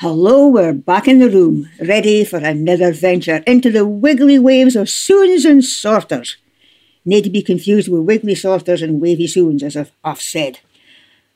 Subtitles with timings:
[0.00, 4.88] Hello, we're back in the room, ready for another venture into the wiggly waves of
[4.88, 6.38] soons and sorters.
[7.04, 10.60] Need to be confused with wiggly sorters and wavy soons, as I've, I've said.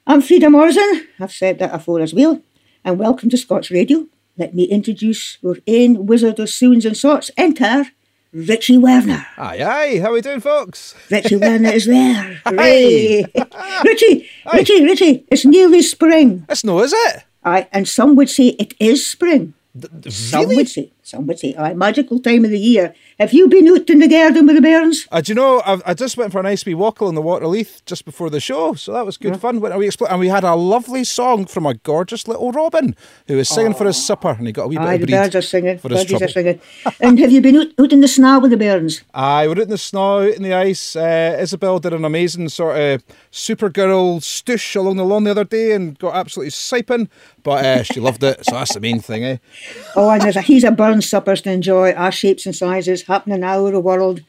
[0.07, 2.41] I'm Frieda Morrison, I've said that afore as well,
[2.83, 4.07] and welcome to Scots Radio.
[4.39, 7.31] Let me introduce our own wizard of soons and sorts.
[7.37, 7.89] Enter
[8.33, 9.27] Richie Werner.
[9.37, 9.99] Aye, aye.
[10.01, 10.95] How are we doing, folks?
[11.11, 12.41] Richie Werner is there.
[12.47, 13.27] Hooray.
[13.85, 14.57] Richie, Aye.
[14.57, 16.47] Richie, Richie, it's nearly spring.
[16.49, 17.25] It's no, is it?
[17.45, 19.55] Aye, and some would say it is spring.
[19.79, 20.55] D- Some really?
[20.55, 22.95] some would say, aye, magical time of the year.
[23.19, 25.07] Have you been out in the garden with the bairns?
[25.13, 27.23] Uh, do you know, I've, I just went for a nice wee walk along the
[27.23, 29.61] Waterleith just before the show, so that was good fun.
[29.61, 33.37] Went away expl- and we had a lovely song from a gorgeous little Robin who
[33.37, 35.17] was singing for his supper, and he got a wee bit Aye, of the breed
[35.17, 35.79] birds are singing.
[35.79, 36.61] for his are singing.
[37.01, 39.03] and have you been out, out in the snow with the bairns?
[39.13, 40.97] Aye, we're out in the snow, out in the ice.
[40.97, 45.73] Uh, Isabel did an amazing sort of Supergirl stoosh along the lawn the other day
[45.73, 47.09] and got absolutely siping,
[47.43, 49.37] but uh, she loved it, so that's the main thing, eh?
[49.97, 50.71] Oh, and there's a he's a
[51.03, 54.21] suppers to enjoy, our shapes and sizes, happening all over the world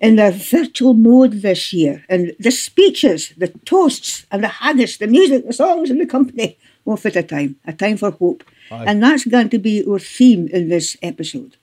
[0.00, 2.04] in their virtual mode this year.
[2.08, 6.56] And the speeches, the toasts, and the haggis, the music, the songs, and the company
[6.84, 8.44] won't fit a time, a time for hope.
[8.70, 8.84] Aye.
[8.86, 11.57] And that's going to be our theme in this episode.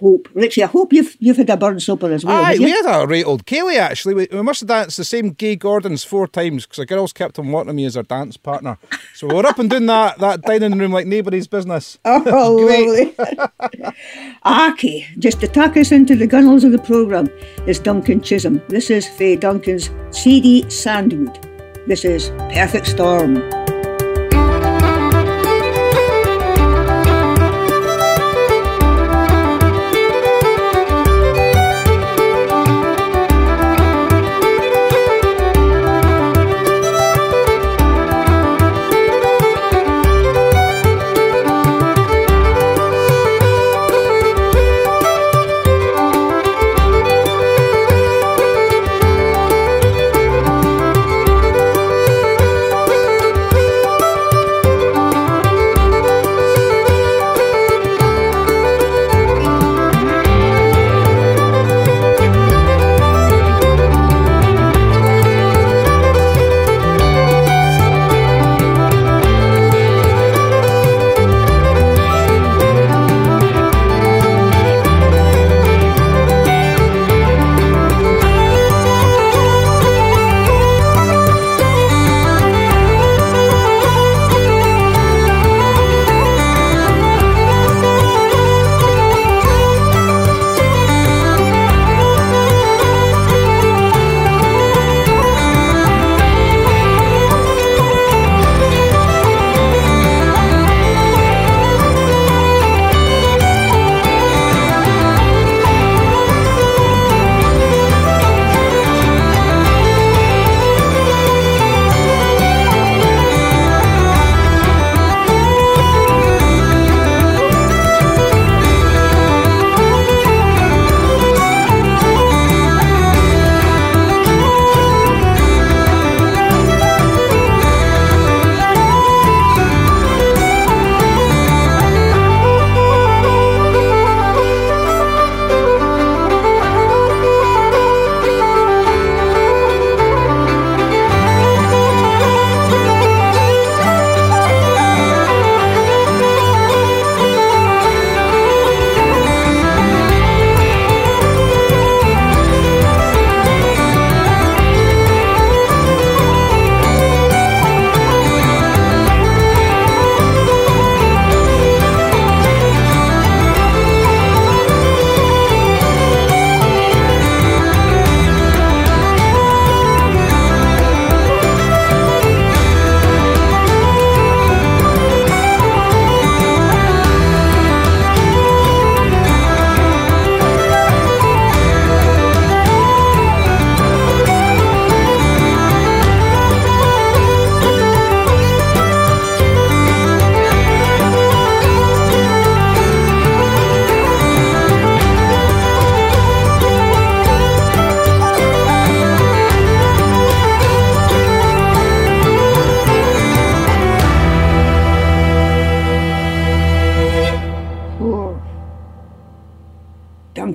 [0.00, 0.28] Hope.
[0.32, 2.44] Richie, I hope you've you've had a burn supper as well.
[2.44, 4.14] Aye, we had a right old ceilidh actually.
[4.14, 7.38] We, we must have danced the same gay Gordons four times because the girls kept
[7.38, 8.78] on wanting me as their dance partner.
[9.14, 11.98] So we were up and doing that that dining room like nobody's business.
[12.30, 13.14] Oh, lovely.
[14.44, 17.28] Aki, just to tack us into the gunnels of the programme,
[17.66, 18.62] is Duncan Chisholm.
[18.68, 21.38] This is Faye Duncan's CD Sandwood.
[21.86, 23.67] This is Perfect Storm.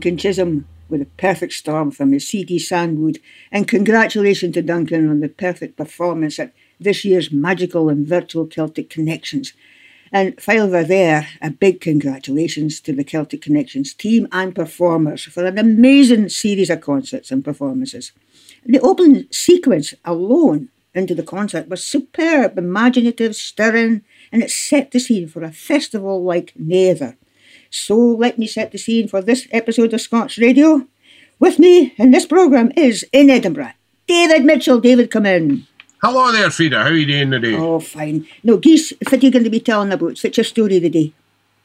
[0.04, 3.22] Duncan Chisholm with a perfect storm from his CD Sandwood.
[3.54, 8.90] And congratulations to Duncan on the perfect performance at this year's magical and virtual Celtic
[8.90, 9.54] Connections.
[10.12, 15.46] And while we're there, a big congratulations to the Celtic Connections team and performers for
[15.46, 18.12] an amazing series of concerts and performances.
[18.66, 24.04] The opening sequence alone into the concert was superb, imaginative, stirring,
[24.34, 27.16] and it set the scene for a festival like neither.
[27.74, 30.86] So let me set the scene for this episode of Scots Radio.
[31.40, 33.74] With me in this programme is in Edinburgh,
[34.06, 34.80] David Mitchell.
[34.80, 35.66] David, come in.
[36.00, 36.84] Hello there, Frieda.
[36.84, 37.56] How are you doing today?
[37.56, 38.28] Oh, fine.
[38.44, 40.22] No, Geese, what are you going to be telling about?
[40.22, 41.14] What's your story today?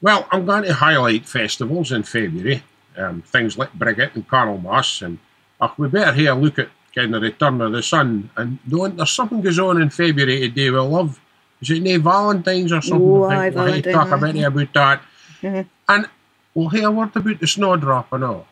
[0.01, 2.63] Well, I'm going to highlight festivals in February,
[2.97, 5.19] um, things like Brigid and Candlemas, and
[5.61, 8.31] uh, we better here look at kind of Return of the Sun.
[8.35, 11.21] And knowing there's something goes on in February today we love.
[11.61, 13.07] Is it named Valentine's or something?
[13.07, 14.29] Oh, I aye, think we'll Valentine, talk aye.
[14.29, 15.03] a bit about that.
[15.43, 15.65] Uh-huh.
[15.89, 16.07] And
[16.55, 18.47] we'll hear a word about the snowdrop and all.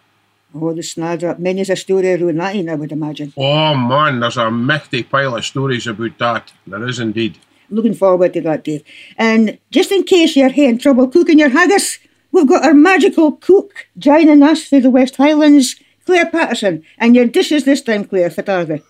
[0.55, 1.37] Oh, the snadder.
[1.39, 3.33] Many's a story around that, in, I would imagine.
[3.37, 6.53] Oh man, there's a mighty pile of stories about that.
[6.67, 7.39] There is indeed.
[7.69, 8.85] Looking forward to that, Dave.
[9.19, 11.99] And just in case you're having trouble cooking your haggis,
[12.33, 16.85] we've got our magical cook joining us through the West Highlands, Claire Patterson.
[16.97, 18.83] And your dishes this time, Claire, what are they?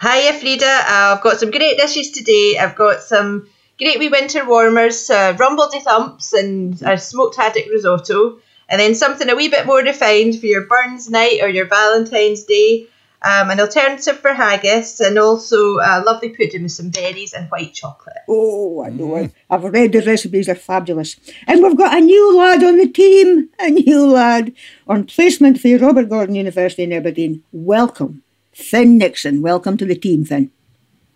[0.00, 0.66] Hiya, Frieda.
[0.66, 2.58] Uh, I've got some great dishes today.
[2.58, 8.38] I've got some great wee winter warmers, uh, rumbledy thumps, and a smoked haddock risotto.
[8.68, 12.44] And then something a wee bit more refined for your Burns night or your Valentine's
[12.44, 12.86] Day.
[13.26, 17.72] Um, an alternative for haggis, and also a lovely pudding with some berries and white
[17.72, 18.18] chocolate.
[18.28, 19.16] Oh, I know.
[19.16, 21.16] I've- I've read the recipes, they're fabulous.
[21.46, 24.52] And we've got a new lad on the team, a new lad
[24.86, 27.42] on placement for Robert Gordon University in Aberdeen.
[27.50, 28.22] Welcome,
[28.52, 29.40] Finn Nixon.
[29.40, 30.50] Welcome to the team, Finn.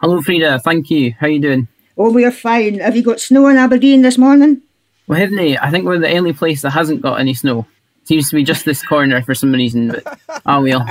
[0.01, 0.61] Hello, Frieda.
[0.61, 1.13] Thank you.
[1.21, 1.69] How are you doing?
[2.01, 2.79] Oh, we're fine.
[2.79, 4.63] Have you got snow in Aberdeen this morning?
[5.09, 5.59] Well, haven't they?
[5.59, 7.67] I think we're the only place that hasn't got any snow.
[8.05, 10.87] Seems to be just this corner for some reason, but ah well.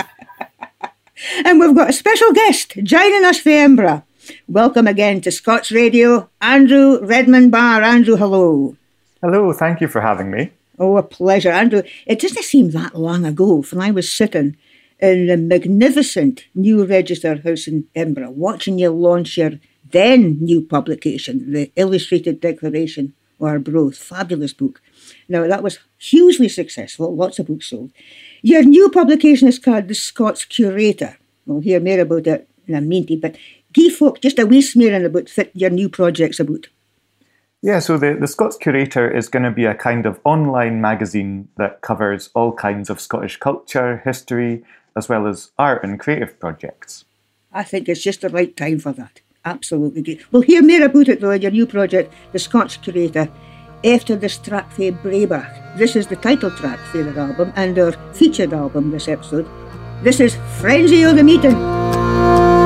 [1.46, 4.04] And we've got a special guest joining us from Edinburgh.
[4.50, 7.84] Welcome again to Scots Radio, Andrew Redmond Barr.
[7.84, 8.76] Andrew, hello.
[9.22, 10.52] Hello, thank you for having me.
[10.78, 11.84] Oh, a pleasure, Andrew.
[12.06, 14.58] It doesn't seem that long ago when I was sitting
[15.00, 19.54] in the magnificent new Register House in Edinburgh, watching you launch your
[19.92, 23.98] then new publication, the Illustrated Declaration of Arbroath.
[23.98, 24.82] Fabulous book.
[25.30, 27.92] Now, that was hugely successful, lots of books sold.
[28.42, 31.18] Your new publication is called The Scots Curator.
[31.46, 33.38] We'll hear more about it in a minute, but
[33.74, 36.68] give folk just a wee smearing about what your new project's about.
[37.62, 41.48] Yeah, so the, the Scots Curator is going to be a kind of online magazine
[41.58, 44.64] that covers all kinds of Scottish culture, history,
[44.96, 47.06] as well as art and creative projects.
[47.52, 49.22] I think it's just the right time for that.
[49.48, 50.32] Absolutely great.
[50.34, 53.30] We'll hear more about it though in your new project, The Scots Curator,
[53.86, 55.78] after this track for Breabach.
[55.78, 59.48] This is the title track for the album and our featured album this episode.
[60.04, 62.57] This is Frenzy of the Meeting.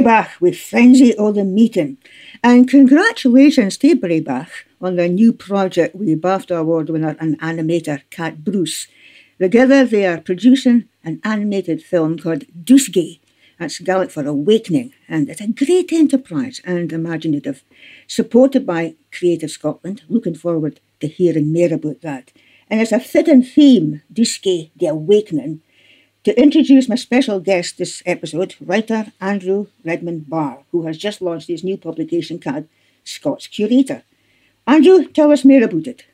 [0.00, 1.98] Breabach with frenzy o' the meeting.
[2.42, 4.48] And congratulations to Breabach
[4.80, 8.86] on their new project with BAFTA Award winner and animator Cat Bruce.
[9.38, 13.20] Together they are producing an animated film called Dùsgadh.
[13.58, 17.62] That's Gaelic for awakening, and it's a great enterprise and imaginative,
[18.06, 20.00] supported by Creative Scotland.
[20.08, 22.32] Looking forward to hearing more about that.
[22.70, 25.60] And it's a fitting theme, Dùsgadh, the awakening,
[26.24, 31.48] to introduce my special guest this episode, writer Andrew Redmond Barr, who has just launched
[31.48, 32.68] his new publication called
[33.04, 34.02] Scots Curator.
[34.66, 36.04] Andrew, tell us more about it.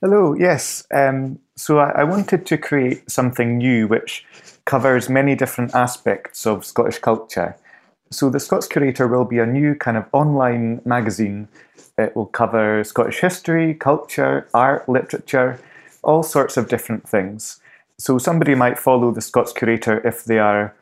[0.00, 0.86] Hello, yes.
[0.92, 4.24] Um, so I, I wanted to create something new which
[4.64, 7.56] covers many different aspects of Scottish culture.
[8.10, 11.48] So the Scots Curator will be a new kind of online magazine.
[11.96, 15.58] It will cover Scottish history, culture, art, literature,
[16.04, 17.60] all sorts of different things.
[17.98, 20.74] So somebody might follow the Scots Curator if they are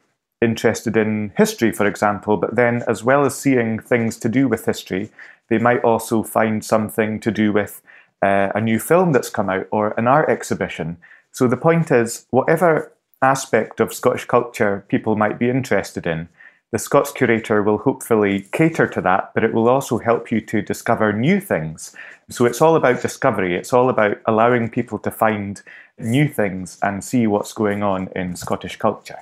[0.42, 4.66] interested in history, for example, but then as well as seeing things to do with
[4.66, 5.10] history,
[5.48, 7.80] they might also find something to do with
[8.22, 10.98] uh, a new film that's come out or an art exhibition.
[11.32, 12.92] So the point is, whatever
[13.22, 16.28] aspect of Scottish culture people might be interested in,
[16.72, 20.60] the Scots Curator will hopefully cater to that, but it will also help you to
[20.60, 21.94] discover new things.
[22.28, 23.54] So it's all about discovery.
[23.54, 25.62] It's all about allowing people to find
[25.98, 29.18] new things and see what's going on in Scottish culture.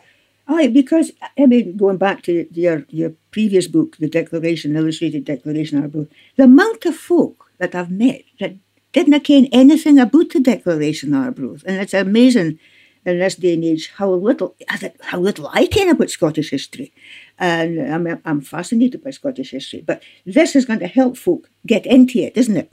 [0.46, 5.82] Aye, because I mean, going back to your your previous book, the Declaration, Illustrated Declaration
[5.82, 8.54] Arbroath, the amount of folk that I've met that
[8.92, 12.58] didn't ken anything about the Declaration Arbroath, and it's amazing
[13.06, 14.54] in this day and age how little
[15.00, 16.92] how little I ken about Scottish history,
[17.38, 19.80] and I'm I'm fascinated by Scottish history.
[19.80, 22.70] But this is going to help folk get into it, isn't it?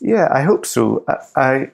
[0.00, 1.04] Yeah, I hope so.
[1.08, 1.70] I, I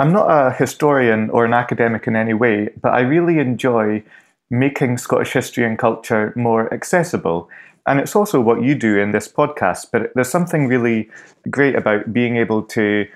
[0.00, 4.02] I'm not a historian or an academic in any way, but I really enjoy
[4.50, 7.50] making Scottish history and culture more accessible.
[7.86, 11.10] And it's also what you do in this podcast, but there's something really
[11.50, 13.08] great about being able to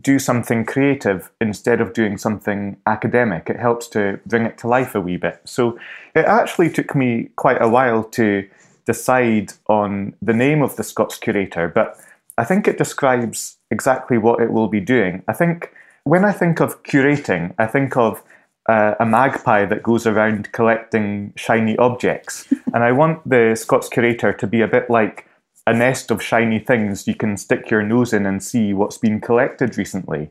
[0.00, 3.50] do something creative instead of doing something academic.
[3.50, 5.40] It helps to bring it to life a wee bit.
[5.44, 5.76] So
[6.14, 8.48] it actually took me quite a while to
[8.86, 11.98] decide on the name of the Scots Curator, but
[12.36, 15.24] I think it describes exactly what it will be doing.
[15.26, 15.72] I think
[16.08, 18.22] when I think of curating, I think of
[18.66, 22.50] uh, a magpie that goes around collecting shiny objects.
[22.72, 25.26] and I want the Scots curator to be a bit like
[25.66, 29.20] a nest of shiny things you can stick your nose in and see what's been
[29.20, 30.30] collected recently.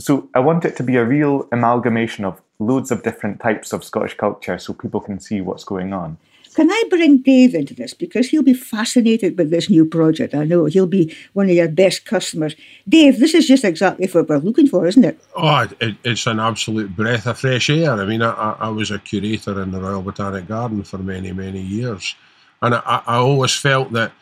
[0.00, 3.84] So I want it to be a real amalgamation of loads of different types of
[3.84, 6.16] Scottish culture so people can see what's going on.
[6.54, 7.94] Can I bring Dave into this?
[7.94, 10.34] Because he'll be fascinated with this new project.
[10.34, 12.56] I know he'll be one of your best customers.
[12.88, 15.18] Dave, this is just exactly what we're looking for, isn't it?
[15.36, 17.92] Oh, it, it's an absolute breath of fresh air.
[17.92, 21.60] I mean, I, I was a curator in the Royal Botanic Garden for many, many
[21.60, 22.16] years.
[22.62, 24.12] And I, I always felt that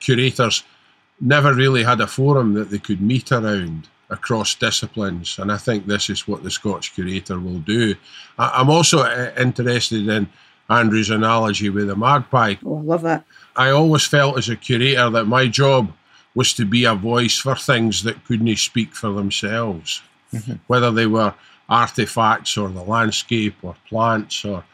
[0.00, 0.64] curators
[1.20, 5.38] never really had a forum that they could meet around across disciplines.
[5.38, 7.94] And I think this is what the Scotch Curator will do.
[8.38, 10.28] I, I'm also uh, interested in
[10.68, 12.56] Andrew's analogy with the magpie.
[12.64, 13.24] Oh, I love that.
[13.54, 15.92] I always felt as a curator that my job
[16.34, 20.54] was to be a voice for things that couldn't speak for themselves, mm-hmm.
[20.66, 21.34] whether they were
[21.68, 24.64] artifacts or the landscape or plants or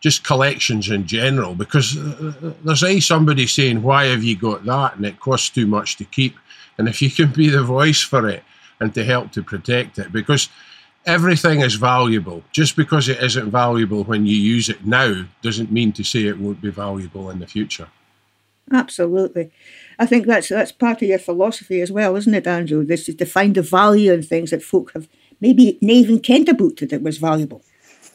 [0.00, 1.54] just collections in general.
[1.54, 5.50] Because uh, uh, there's a somebody saying, "Why have you got that?" and it costs
[5.50, 6.36] too much to keep.
[6.78, 8.42] And if you can be the voice for it
[8.80, 10.48] and to help to protect it, because
[11.06, 12.42] everything is valuable.
[12.52, 16.38] Just because it isn't valuable when you use it now doesn't mean to say it
[16.38, 17.88] won't be valuable in the future.
[18.72, 19.50] Absolutely.
[19.98, 22.84] I think that's that's part of your philosophy as well, isn't it, Andrew?
[22.84, 25.08] This is to find the value in things that folk have
[25.40, 27.62] maybe not even kent about that it was valuable.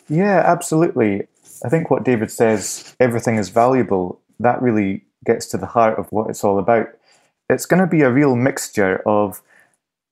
[0.10, 1.28] Yeah, absolutely.
[1.64, 6.12] I think what David says, everything is valuable, that really gets to the heart of
[6.12, 6.88] what it's all about.
[7.50, 9.42] It's going to be a real mixture of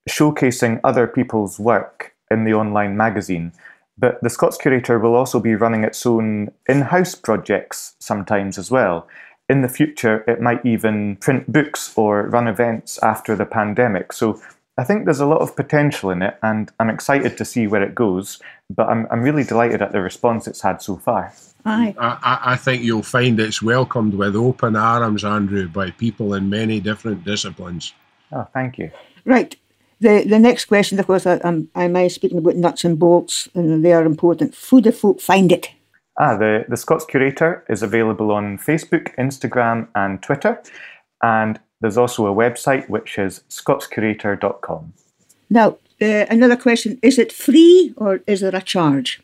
[0.09, 3.51] showcasing other people's work in the online magazine.
[3.97, 8.69] But the Scots Curator will also be running its own in house projects sometimes as
[8.69, 9.07] well.
[9.47, 14.11] In the future, it might even print books or run events after the pandemic.
[14.11, 14.41] So
[14.77, 17.83] I think there's a lot of potential in it, and I'm excited to see where
[17.83, 18.41] it goes.
[18.69, 21.33] But I'm, I'm really delighted at the response it's had so far.
[21.63, 21.95] Aye.
[21.97, 26.79] I, I think you'll find it's welcomed with open arms, Andrew, by people in many
[26.79, 27.93] different disciplines.
[28.31, 28.91] Oh, thank you.
[29.23, 29.55] Right.
[30.01, 33.49] The the next question, of course, I, am I am speaking about nuts and bolts,
[33.55, 34.55] and they are important.
[34.69, 35.71] Who do folk find it?
[36.17, 40.61] Ah, the, the Scots Curator is available on Facebook, Instagram, and Twitter.
[41.21, 44.93] And there's also a website which is scotscurator.com.
[45.49, 49.21] Now, uh, another question is it free or is there a charge?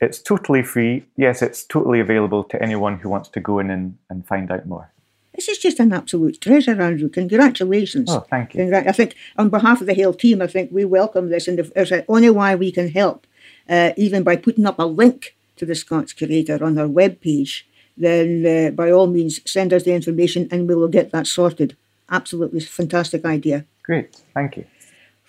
[0.00, 1.04] It's totally free.
[1.16, 4.66] Yes, it's totally available to anyone who wants to go in and, and find out
[4.66, 4.91] more.
[5.34, 7.08] This is just an absolute treasure, Andrew.
[7.08, 8.10] Congratulations.
[8.10, 8.60] Oh, thank you.
[8.60, 11.58] Congra- I think on behalf of the Hale team, I think we welcome this, and
[11.58, 13.26] if there's only why we can help,
[13.68, 17.62] uh, even by putting up a link to the Scots Curator on our webpage,
[17.96, 21.76] then uh, by all means send us the information and we will get that sorted.
[22.10, 23.64] Absolutely fantastic idea.
[23.82, 24.14] Great.
[24.34, 24.66] Thank you.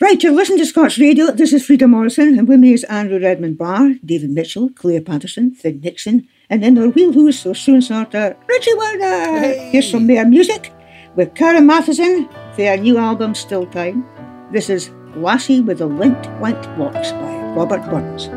[0.03, 1.31] Right, you're listening to Scots Radio.
[1.31, 5.55] This is Frieda Morrison, and with me is Andrew Redmond Barr, David Mitchell, Claire Patterson,
[5.55, 9.53] Finn Nixon, and then our wheelhouse or soon sorter, Richie Werner.
[9.71, 10.73] Here's some more music
[11.15, 14.05] with Karen Matheson for their new album Still Time.
[14.51, 18.27] This is Lassie with the Lint White Locks by Robert Burns.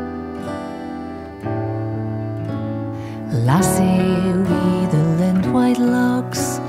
[3.43, 6.59] Lassie with the lint white locks,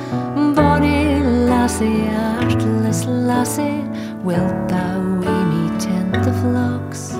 [0.56, 3.87] bonny lassie, artless lassie,
[4.28, 7.12] wilt thou wi me tend the flocks,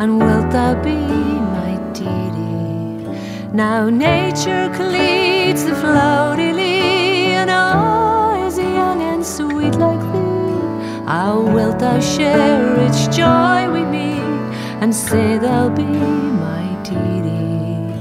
[0.00, 0.96] and wilt thou be
[1.56, 3.04] my dearie?
[3.52, 11.04] Now nature cleats the flowery and I is young and sweet like thee.
[11.12, 14.10] How wilt thou share its joy with me,
[14.80, 15.84] and say thou be
[16.46, 17.92] my dearie?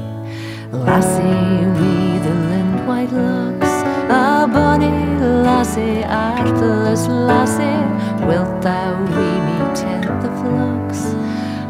[0.72, 3.74] Lassie with the lind white locks,
[4.22, 4.98] a bonny
[5.46, 11.02] lassie, artless lassie, wilt thou wi me tend the flocks,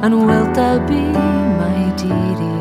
[0.04, 1.02] and wilt thou be
[1.62, 2.56] my dearie?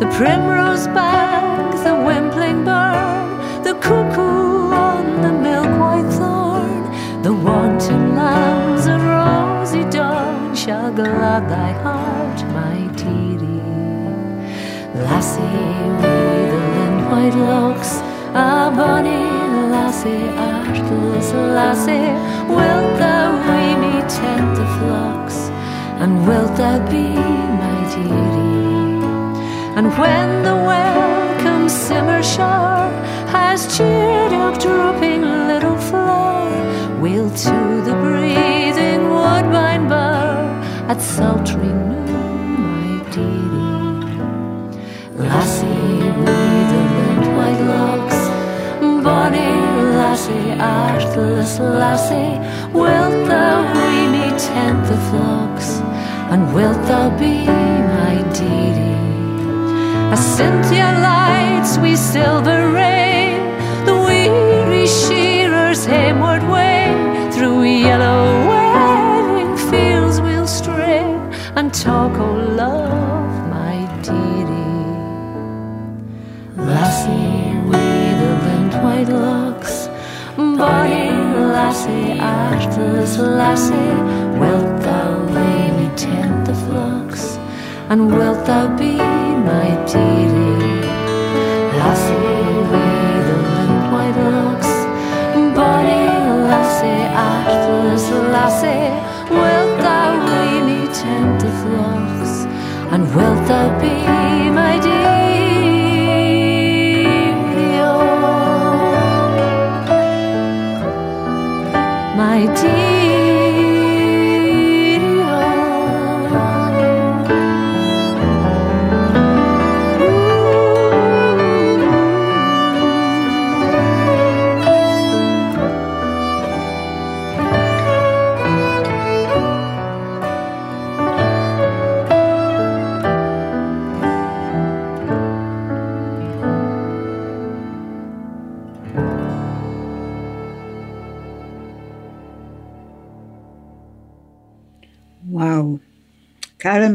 [0.00, 6.82] The primrose bank, the wimpling bird, the cuckoo on the milk white thorn,
[7.22, 13.62] the wanton lambs of rosy dawn shall glad thy heart, my dearie.
[15.04, 15.40] Lassie
[16.00, 17.92] with the lint white locks,
[18.34, 19.29] a bonny
[19.90, 22.12] lassie, artless lassie,
[22.48, 25.38] wilt thou wi me tend the flocks,
[26.00, 27.08] and wilt thou be
[27.62, 29.02] my dearie?
[29.76, 32.92] And when the welcome simmer shower
[33.34, 40.46] has cheered up drooping little flower, we'll to the breathing woodbine bower
[40.88, 44.20] at sultry noon, my dearie.
[45.18, 48.20] Lassie with the lint white locks,
[49.02, 49.59] bonny
[50.10, 52.34] lassie, artless lassie,
[52.72, 55.68] wilt thou wi me tend the flocks,
[56.32, 58.98] and wilt thou be my dearie?
[60.12, 63.38] As Cynthia lights we silver rain,
[63.84, 66.82] the weary shearers homeward way,
[67.32, 68.59] through yellow
[81.86, 83.74] lassie, artless lassie,
[84.38, 85.88] wilt thou lay me
[86.44, 87.38] the flocks,
[87.88, 90.80] and wilt thou be my dearie?
[91.78, 92.12] Lassie
[92.70, 94.72] with the lint white locks,
[95.56, 96.06] bonny
[96.50, 98.92] lassie, artless lassie,
[99.30, 100.86] wilt thou lay me
[101.40, 102.44] the flocks,
[102.92, 104.09] and wilt thou be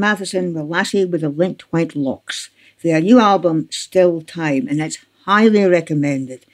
[0.06, 2.52] Matheson with Lassie with the linked White Locks.
[2.84, 6.46] Their new album, Still Time, and it's highly recommended.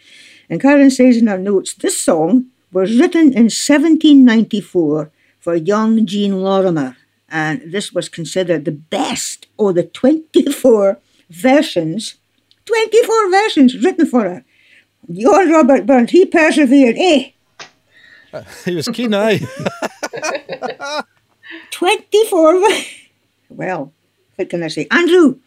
[0.50, 5.12] And Karen says in her notes, this song was written in 1794
[5.42, 6.96] for young Jean Lorimer,
[7.28, 12.16] and this was considered the best of the 24 versions,
[12.64, 14.46] 24 versions written for her.
[15.10, 17.32] Your Robert Burns, he persevered, eh?
[18.64, 19.42] He was keen, aye.
[21.72, 22.62] 24.
[23.56, 23.94] Well,
[24.36, 24.88] what can I say?
[24.92, 25.40] Andrew,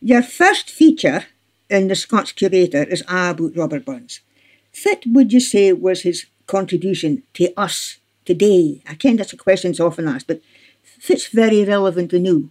[0.00, 1.24] your first feature
[1.68, 4.20] in the Scots Curator is about Robert Burns.
[4.84, 8.82] What would you say was his contribution to us today?
[8.88, 10.40] I ken that's a question that's often asked, but
[11.08, 12.50] it's very relevant to new.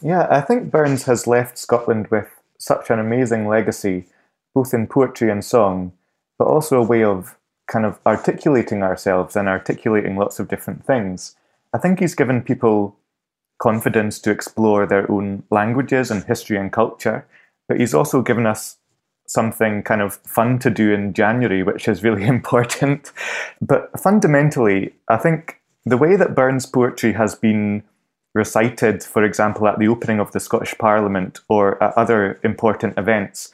[0.00, 4.06] Yeah, I think Burns has left Scotland with such an amazing legacy,
[4.54, 5.92] both in poetry and song,
[6.38, 11.36] but also a way of kind of articulating ourselves and articulating lots of different things.
[11.72, 12.96] I think he's given people
[13.58, 17.26] confidence to explore their own languages and history and culture.
[17.68, 18.76] But he's also given us
[19.26, 23.12] something kind of fun to do in January, which is really important.
[23.60, 27.82] But fundamentally, I think the way that Burns' poetry has been
[28.34, 33.52] recited, for example, at the opening of the Scottish Parliament or at other important events,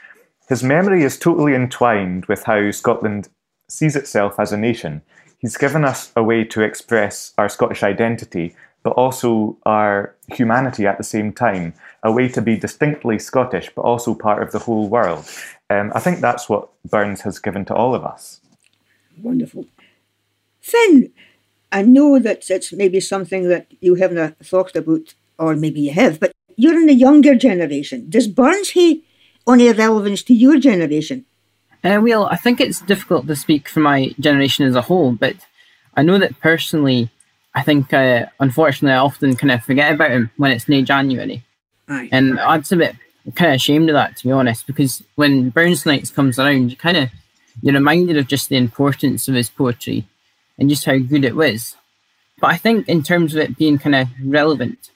[0.49, 3.29] his memory is totally entwined with how Scotland
[3.69, 5.03] sees itself as a nation.
[5.39, 10.99] He's given us a way to express our Scottish identity, but also our humanity at
[10.99, 14.88] the same time, a way to be distinctly Scottish, but also part of the whole
[14.88, 15.29] world.
[15.69, 18.40] Um, I think that's what Burns has given to all of us.
[19.23, 19.66] Wonderful.
[20.61, 21.12] Finn,
[21.73, 26.19] I know that it's maybe something that you haven't thought about, or maybe you have,
[26.19, 28.07] but you're in the younger generation.
[28.09, 28.97] Does Burns have
[29.49, 31.25] any relevance to your generation?
[31.83, 35.37] Uh, well, I think it's difficult to speak for my generation as a whole, but
[35.97, 37.11] I know that personally,
[37.55, 41.43] I think, uh, unfortunately, I often kind of forget about him when it's near January.
[41.89, 42.09] Aye.
[42.13, 42.97] And I'm a bit
[43.35, 46.77] kind of ashamed of that, to be honest, because when Burns Nights comes around, you
[46.77, 47.11] kind of,
[47.63, 50.07] you're reminded of just the importance of his poetry
[50.59, 51.77] and just how good it was.
[52.41, 54.91] But I think in terms of it being kind of relevant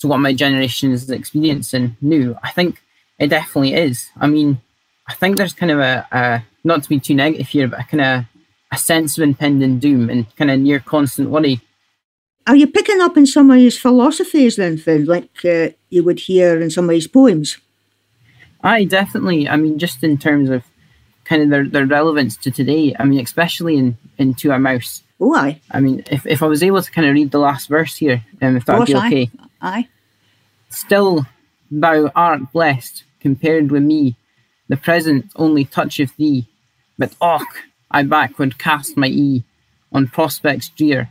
[0.00, 2.80] to what my generation is experiencing new, I think
[3.18, 4.10] it definitely is.
[4.16, 4.60] I mean,
[5.08, 7.84] I think there's kind of a, a not to be too negative here, but a
[7.84, 8.24] kind of
[8.72, 11.60] a sense of impending doom and kind of near constant worry.
[12.46, 16.20] Are you picking up in some of his philosophies then, Finn, like uh, you would
[16.20, 17.58] hear in some of his poems?
[18.62, 19.48] I definitely.
[19.48, 20.62] I mean, just in terms of
[21.26, 22.94] kind of their, their relevance to today.
[22.98, 25.02] I mean, especially in, in To a Mouse.
[25.20, 25.60] Oh, aye.
[25.70, 28.24] I mean, if, if I was able to kind of read the last verse here,
[28.40, 29.30] um, if that would be okay.
[29.60, 29.88] Aye.
[30.68, 31.26] Still,
[31.70, 34.16] thou art blessed, compared with me.
[34.68, 36.46] The present only toucheth thee.
[36.98, 37.46] But och,
[37.90, 39.44] I backward cast my ee
[39.92, 41.10] on prospects drear,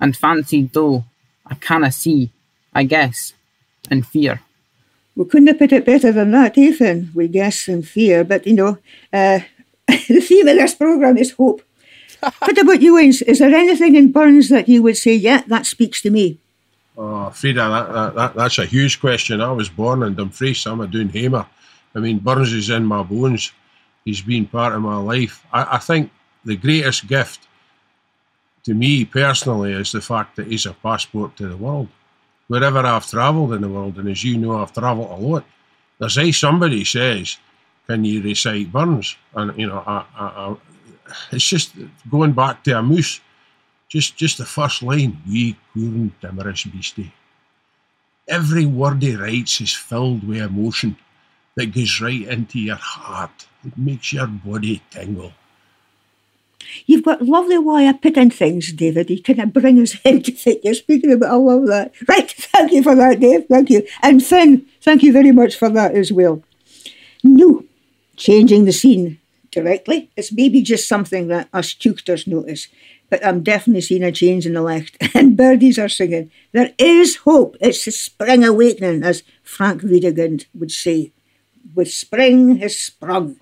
[0.00, 1.04] and fancied though
[1.46, 2.30] I canna see,
[2.72, 3.32] I guess,
[3.90, 4.40] and fear.
[5.16, 7.10] We couldn't have put it better than that, Finn?
[7.14, 8.78] We guess and fear, but you know,
[9.12, 9.40] uh,
[9.88, 11.62] the theme of this programme is hope.
[12.38, 13.14] what about you, Wayne?
[13.26, 16.38] Is there anything in Burns that you would say, yeah, that speaks to me?
[16.96, 19.40] Oh, Frieda, that, that, that, that's a huge question.
[19.40, 20.66] I was born in Dumfries.
[20.66, 21.46] I'm a Doonhamer.
[21.94, 23.52] I mean, Burns is in my bones.
[24.04, 25.44] He's been part of my life.
[25.52, 26.10] I, I think
[26.44, 27.46] the greatest gift
[28.64, 31.88] to me personally is the fact that he's a passport to the world.
[32.48, 35.44] Wherever I've travelled in the world, and as you know, I've travelled a lot,
[35.98, 37.38] there's a somebody says,
[37.86, 39.16] Can you recite Burns?
[39.34, 40.56] And, you know, I, I, I,
[41.32, 41.72] it's just
[42.10, 43.20] going back to a moose.
[43.88, 47.12] Just, just the first line, we couldn't timorous beastie.
[48.28, 50.96] Every word he writes is filled with emotion
[51.56, 53.46] that goes right into your heart.
[53.64, 55.32] It makes your body tingle.
[56.86, 59.10] You've got lovely way of putting things, David.
[59.10, 61.30] You kind of bring us into what you're speaking about.
[61.30, 61.92] I love that.
[62.08, 63.46] Right, thank you for that, Dave.
[63.48, 63.86] Thank you.
[64.02, 66.42] And Finn, thank you very much for that as well.
[67.22, 67.64] No,
[68.16, 69.18] changing the scene
[69.50, 70.10] directly.
[70.16, 72.68] It's maybe just something that us Teuchters notice,
[73.08, 74.96] but I'm definitely seeing a change in the left.
[75.14, 76.30] And birdies are singing.
[76.52, 77.56] There is hope.
[77.60, 81.12] It's the spring awakening, as Frank Wedekind would say.
[81.74, 83.39] With spring has sprung.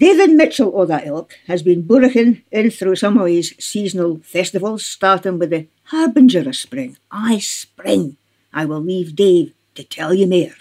[0.00, 4.82] David Mitchell o' that ilk has been bouraching in through some of his seasonal festivals,
[4.82, 6.96] starting with the Harbinger of Spring.
[7.10, 8.16] I spring.
[8.50, 10.54] I will leave Dave to tell you more.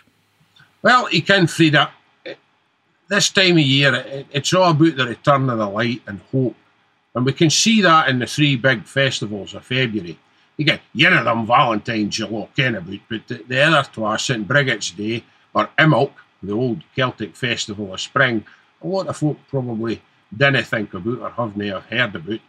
[0.82, 1.90] Well, you can, Frieda.
[2.26, 2.34] Eh,
[3.08, 6.58] this time of year, it, it's all about the return of the light and hope.
[7.16, 10.20] And we can see that in the three big festivals of February.
[10.58, 14.04] You get, you know, them Valentine's you'll all ken about, but the, the other two
[14.04, 14.46] are St.
[14.46, 15.24] Brigid's Day
[15.54, 16.12] or Imbolc,
[16.44, 18.44] the old Celtic festival of spring.
[18.82, 20.02] A lot of folk probably
[20.36, 22.40] didn't think about or haven't have heard about.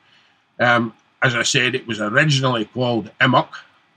[0.59, 3.49] Um, as I said, it was originally called Imbolc.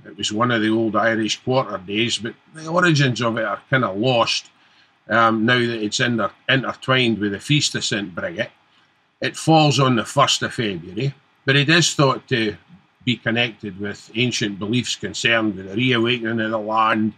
[0.06, 3.62] It was one of the old Irish quarter days, but the origins of it are
[3.70, 4.50] kind of lost
[5.10, 8.14] um, now that it's inter- intertwined with the Feast of St.
[8.14, 8.50] Brigid.
[9.22, 11.14] It falls on the 1st of February,
[11.46, 12.58] but it is thought to
[13.06, 17.14] be connected with ancient beliefs concerned with the reawakening of the land,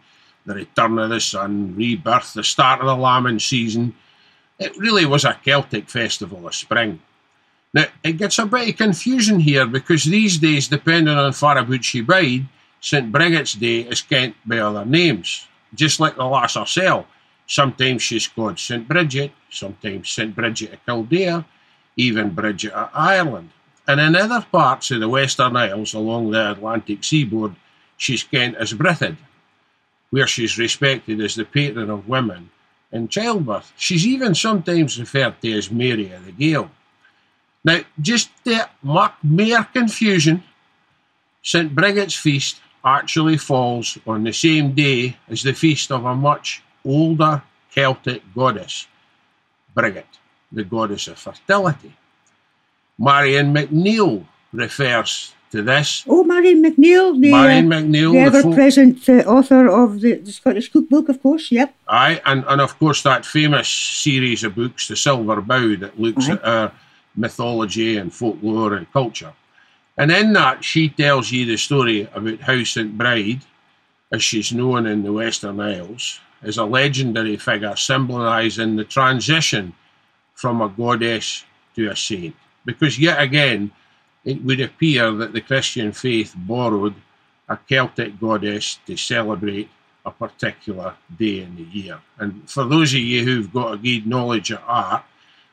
[0.46, 3.96] the return of the sun, rebirth, the start of the lambing season.
[4.58, 7.02] It really was a Celtic festival of spring.
[7.74, 11.34] Now, it gets a bit of confusion here because these days, depending on
[11.82, 12.48] she bide,
[12.80, 13.12] St.
[13.12, 17.06] Brigid's Day is kent by other names, just like the lass herself.
[17.48, 18.88] Sometimes she's called St.
[18.88, 20.34] Bridget, sometimes St.
[20.34, 21.44] Bridget of Kildare,
[21.98, 23.50] even Bridget of Ireland.
[23.88, 27.56] And in other parts of the Western Isles along the Atlantic seaboard,
[27.98, 29.18] she's kent as Brithid,
[30.12, 32.50] where she's respected as the patron of women
[32.96, 33.74] in childbirth.
[33.78, 36.72] She's even sometimes referred to as Mary of the Gael.
[37.64, 40.44] Now, just to mark mere confusion,
[41.44, 41.76] St.
[41.76, 47.44] Brigid's feast actually falls on the same day as the feast of a much older
[47.72, 48.88] Celtic goddess,
[49.76, 50.06] Brigit,
[50.52, 51.94] the goddess of fertility.
[52.98, 56.04] Marian McNeill refers to this.
[56.08, 60.02] Oh, Marian McNeill, the, Marian uh, McNeill, the the ever folk- present uh, author of
[60.02, 61.52] the, the Scottish Cookbook, of course.
[61.52, 61.74] Yep.
[61.88, 66.30] Aye, and, and of course that famous series of books, The Silver Bough, that looks
[66.30, 66.34] Aye.
[66.34, 66.72] at our
[67.16, 69.34] mythology and folklore and culture.
[69.98, 72.98] And in that, she tells you the story about how St.
[72.98, 73.42] Bride,
[74.12, 79.74] as she's known in the Western Isles, is a legendary figure symbolising the transition
[80.34, 82.36] from a goddess to a saint.
[82.66, 83.72] Because yet again,
[84.26, 86.96] it would appear that the Christian faith borrowed
[87.48, 89.70] a Celtic goddess to celebrate
[90.06, 92.00] a particular day in the year.
[92.18, 95.04] And for those of you who've got a good knowledge of art,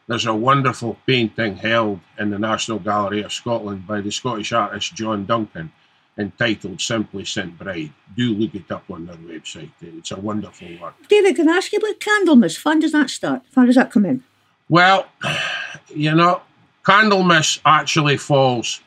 [0.06, 4.94] there's a wonderful painting held in the National Gallery of Scotland by the Scottish artist
[4.94, 5.72] John Duncan
[6.18, 7.58] entitled simply St.
[7.58, 7.92] Bride.
[8.16, 9.70] Do look it up on their website.
[9.80, 10.94] It's a wonderful work.
[11.08, 12.62] David, can I ask you about Candlemas?
[12.62, 13.42] When does that start?
[13.54, 14.22] When does that come in?
[14.68, 15.06] Well,
[15.88, 16.42] you know,
[16.84, 18.80] Candlemas actually falls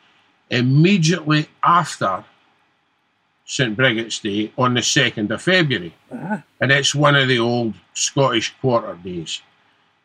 [0.49, 2.23] immediately after
[3.45, 3.75] St.
[3.75, 5.93] Brigid's Day on the 2nd of February.
[6.11, 6.43] Ah.
[6.59, 9.41] And it's one of the old Scottish quarter days.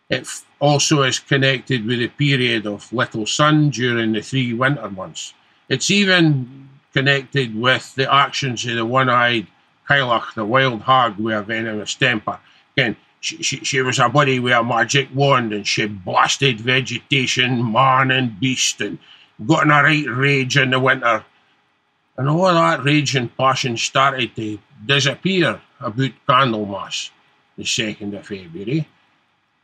[0.08, 4.90] It f- also is connected with a period of little sun during the three winter
[4.90, 5.32] months.
[5.68, 9.46] It's even connected with the actions of the one eyed
[9.88, 12.38] Cailleach, the wild hag with a venomous temper.
[12.76, 17.70] Again, she, she, she was a buddy with a magic wand and she blasted vegetation,
[17.70, 18.98] man and beast, and
[19.46, 21.24] got in a right rage in the winter.
[22.16, 27.10] And all that rage and passion started to disappear about Candlemas,
[27.56, 28.88] the 2nd of February,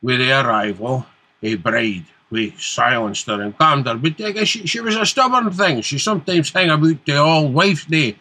[0.02, 1.06] with the arrival
[1.42, 2.06] a bride.
[2.28, 5.80] We silenced her and calmed her, but I guess she, she was a stubborn thing.
[5.82, 8.16] She sometimes hang about the All Wife's Day,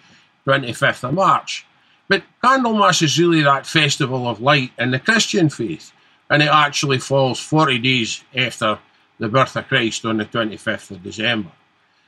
[0.45, 1.65] 25th of March.
[2.07, 5.91] But Candlemas is really that festival of light in the Christian faith,
[6.29, 8.79] and it actually falls 40 days after
[9.19, 11.51] the birth of Christ on the 25th of December.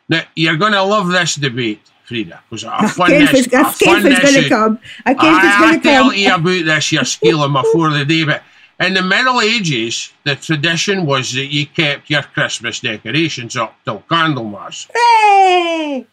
[0.09, 3.63] Now, you're going to love this debate, Frieda, because I guess this, it's, I I
[3.63, 4.79] guess find it's going to come.
[5.05, 6.15] I I, I tell come.
[6.15, 8.43] you about this, you're scaling before the day, but
[8.79, 14.03] in the Middle Ages, the tradition was that you kept your Christmas decorations up till
[14.09, 16.05] Candlemas, Hooray!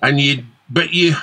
[0.00, 1.14] and you but you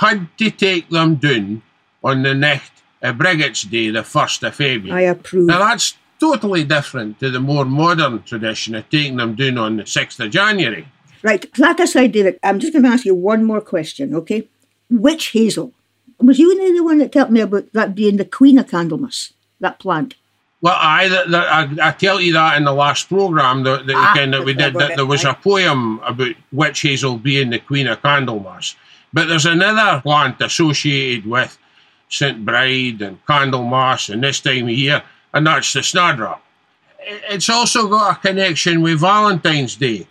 [0.00, 1.62] had to take them down
[2.04, 2.70] on the night
[3.02, 5.06] of Brigid's Day, the first of February.
[5.06, 5.46] I approve.
[5.46, 9.86] Now that's totally different to the more modern tradition of taking them down on the
[9.86, 10.88] sixth of January.
[11.22, 14.46] Right, that aside, David, I'm just going to ask you one more question, okay?
[14.88, 15.72] Witch hazel.
[16.20, 19.78] Was you the one that told me about that being the queen of Candlemas, that
[19.80, 20.14] plant?
[20.60, 24.12] Well, I, the, I, I tell you that in the last programme that, that, Ah,
[24.12, 25.36] again, that we did, that it, there was right.
[25.36, 28.74] a poem about witch hazel being the queen of Candlemas.
[29.12, 31.58] But there's another plant associated with
[32.08, 32.44] St.
[32.44, 36.42] Bride and Candlemas and this time of year, and that's the snowdrop.
[37.00, 40.06] It's also got a connection with Valentine's Day.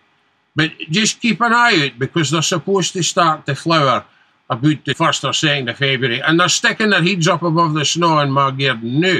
[0.55, 4.05] But just keep an eye out because they're supposed to start to flower
[4.49, 7.86] about the 1st or 2nd of February, and they're sticking their heads up above the
[7.86, 9.19] snow in my garden now.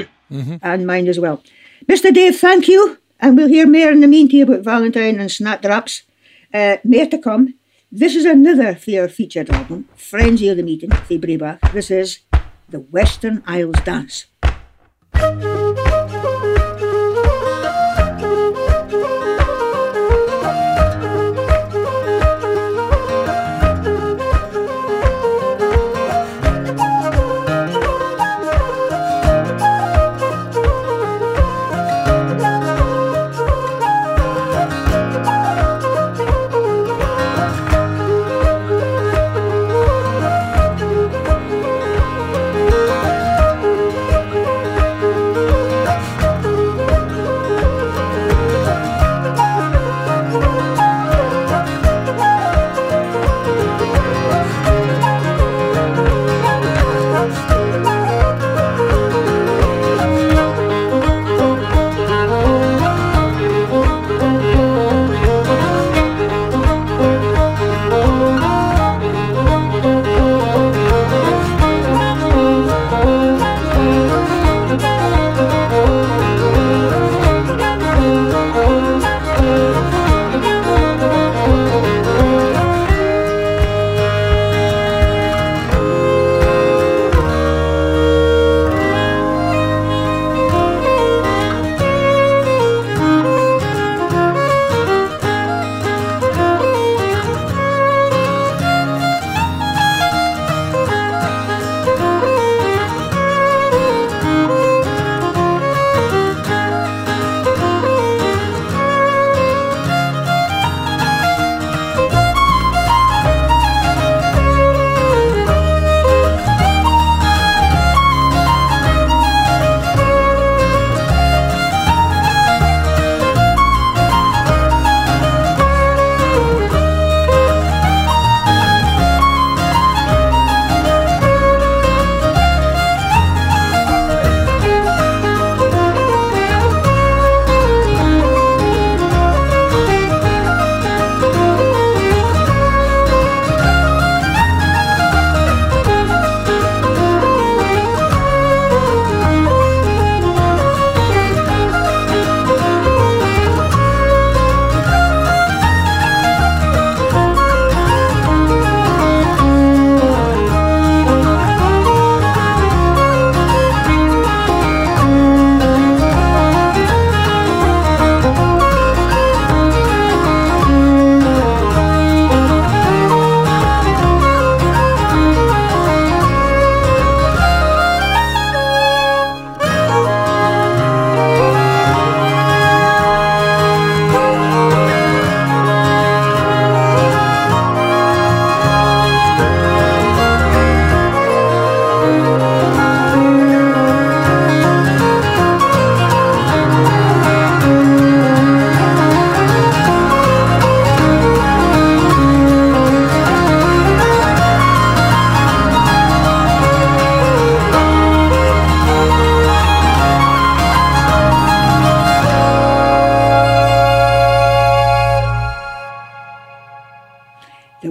[0.62, 1.42] And mine as well.
[1.86, 2.12] Mr.
[2.12, 2.98] Dave, thank you.
[3.20, 6.02] And we'll hear more in the meantime about Valentine and snapdraps.
[6.52, 7.54] Uh, more to come.
[7.90, 12.18] This is another fair featured album, Frenzy of the Meeting, the This is
[12.68, 14.26] The Western Isles Dance.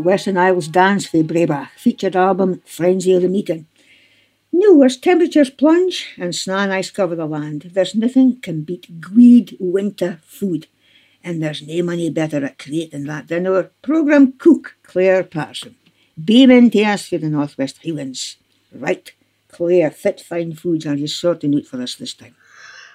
[0.07, 3.65] Western Isles Dance for Breabach, featured album Frenzy of the Meeting.
[4.53, 9.01] Now, as temperatures plunge and snow and ice cover the land, there's nothing can beat
[9.01, 10.67] Gweed winter food.
[11.25, 15.75] And there's no money better at creating that than our programme cook, Claire Patterson.
[16.23, 18.37] Beaming to us for the Northwest Highlands.
[18.73, 19.11] Right,
[19.49, 22.35] Claire, fit fine foods are you sorting out for us this time?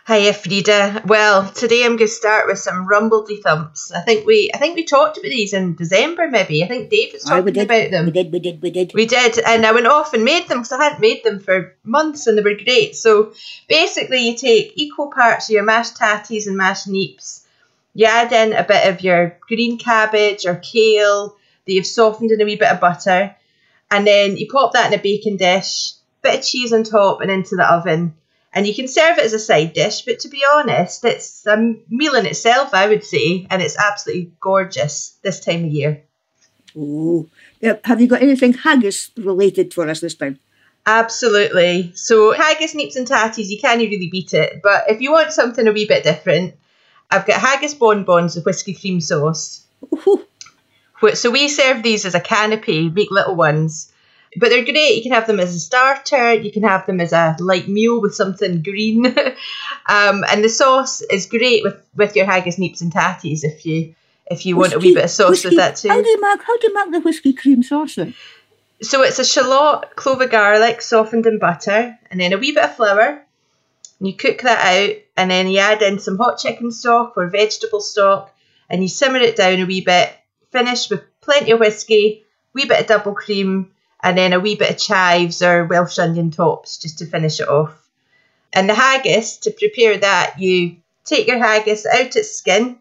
[0.05, 1.03] Hiya, Frieda.
[1.07, 3.95] Well, today I'm going to start with some rumbledethumps.
[3.95, 6.65] I think we, I think we talked about these in December, maybe.
[6.65, 8.07] I think Dave was talking did, about them.
[8.07, 8.93] We did, we did, we did.
[8.95, 11.77] We did, and I went off and made them because I hadn't made them for
[11.85, 12.97] months and they were great.
[12.97, 13.33] So
[13.69, 17.45] basically, you take equal parts of your mashed tatties and mashed neeps,
[17.95, 22.41] you add in a bit of your green cabbage or kale that you've softened in
[22.41, 23.37] a wee bit of butter,
[23.89, 27.31] and then you pop that in a baking dish, bit of cheese on top, and
[27.31, 28.17] into the oven.
[28.55, 31.57] And you can serve it as a side dish, but to be honest, it's a
[31.89, 36.05] meal in itself, I would say, and it's absolutely gorgeous this time of year.
[36.77, 37.29] Oh,
[37.85, 40.39] have you got anything haggis related for us this time?
[40.85, 41.93] Absolutely.
[41.95, 44.61] So haggis, neeps and tatties, you can't really beat it.
[44.63, 46.55] But if you want something a wee bit different,
[47.11, 49.67] I've got haggis bonbons with whiskey cream sauce.
[49.93, 50.27] Ooh,
[51.15, 53.92] So we serve these as a canapé, make little ones.
[54.37, 54.97] But they're great.
[54.97, 56.33] You can have them as a starter.
[56.33, 59.07] You can have them as a light meal with something green.
[59.87, 63.95] um, and the sauce is great with, with your haggis, neeps and tatties if you
[64.27, 65.89] if you want a wee bit of sauce whiskey- with that too.
[65.89, 68.15] How do you make, how do you make the whiskey cream sauce then?
[68.81, 72.65] So it's a shallot, clove of garlic softened in butter, and then a wee bit
[72.65, 73.25] of flour.
[73.99, 77.29] And you cook that out, and then you add in some hot chicken stock or
[77.29, 78.35] vegetable stock,
[78.69, 80.13] and you simmer it down a wee bit.
[80.51, 82.25] Finish with plenty of whiskey,
[82.55, 83.72] wee bit of double cream,
[84.03, 87.49] and then a wee bit of chives or Welsh onion tops just to finish it
[87.49, 87.89] off.
[88.53, 92.79] And the haggis, to prepare that, you take your haggis out its skin,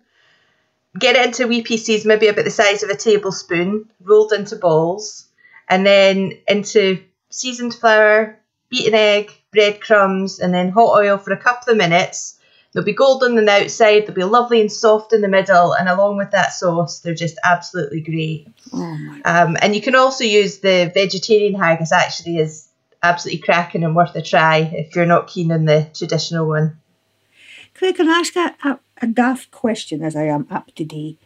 [0.97, 5.27] get it into wee pieces, maybe about the size of a tablespoon, rolled into balls,
[5.69, 8.37] and then into seasoned flour,
[8.69, 12.39] beaten egg, breadcrumbs, and then hot oil for a couple of minutes.
[12.73, 15.89] They'll be golden on the outside, they'll be lovely and soft in the middle, and
[15.89, 18.47] along with that sauce, they're just absolutely great.
[18.71, 22.69] Oh my Um, and you can also use the vegetarian haggis, actually, is
[23.03, 26.79] absolutely cracking and worth a try if you're not keen on the traditional one.
[27.73, 31.17] Craig, can I ask a, a, a daft question as I am up today?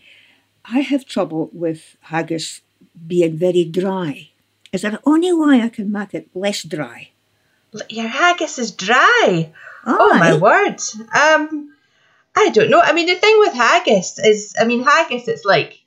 [0.65, 2.61] I have trouble with haggis
[3.05, 4.31] being very dry.
[4.71, 7.11] Is there any way I can make it less dry?
[7.89, 9.53] Your haggis is dry.
[9.86, 10.79] Oh my word.
[11.15, 11.73] Um,
[12.36, 12.81] I don't know.
[12.81, 15.81] I mean, the thing with haggis is, I mean, haggis, it's like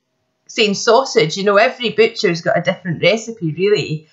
[0.46, 1.36] saying sausage.
[1.36, 4.08] You know, every butcher's got a different recipe, really.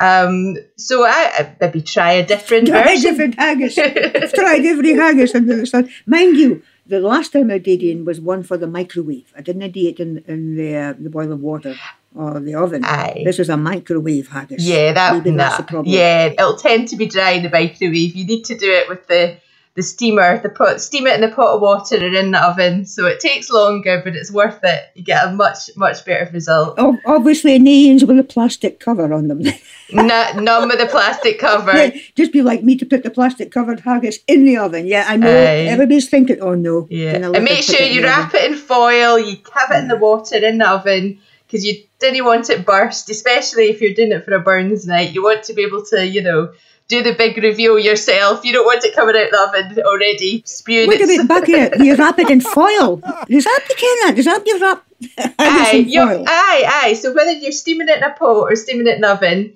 [0.00, 3.10] Um, so I, I maybe try a different Try version.
[3.12, 3.78] different haggis.
[3.78, 5.88] I've tried every haggis under the sun.
[6.06, 9.32] Mind you, the last time I did in was one for the microwave.
[9.36, 11.76] I didn't do it in, in the, uh, the boiling water
[12.16, 12.84] or the oven.
[12.84, 13.22] Aye.
[13.24, 14.66] This was a microwave haggis.
[14.66, 15.94] Yeah, that Maybe that's the problem.
[15.94, 18.14] Yeah, it'll tend to be dry in the microwave.
[18.16, 19.36] You need to do it with the
[19.74, 22.86] the steamer, the pot, steam it in the pot of water or in the oven.
[22.86, 24.80] So it takes longer, but it's worth it.
[24.94, 26.78] You get a much much better result.
[26.78, 29.42] Ob- Obviously, names with a plastic cover on them.
[29.92, 30.02] No,
[30.40, 31.92] none with a plastic cover.
[32.16, 34.84] Just be like me to put the plastic covered haggis in the oven.
[34.84, 35.28] Yeah, I know.
[35.30, 35.68] Aye.
[35.70, 36.88] Everybody's thinking, oh no.
[36.90, 38.40] Yeah, Can I let and make sure you wrap oven?
[38.40, 39.16] it in foil.
[39.20, 43.08] You have it in the water in the oven because you didn't want it burst,
[43.10, 45.12] especially if you're doing it for a Burns night.
[45.14, 46.52] You want to be able to, you know,
[46.88, 48.44] do the big reveal yourself.
[48.44, 50.88] You don't want it coming out the oven already spewing.
[50.88, 51.70] Wait a its- minute, back here.
[51.78, 52.96] You wrap it in foil.
[52.96, 54.12] Does that be that?
[54.16, 54.82] Does that be wrap
[55.38, 56.94] Aye, you aye, aye.
[56.94, 59.52] So whether you're steaming it in a pot or steaming it in the oven,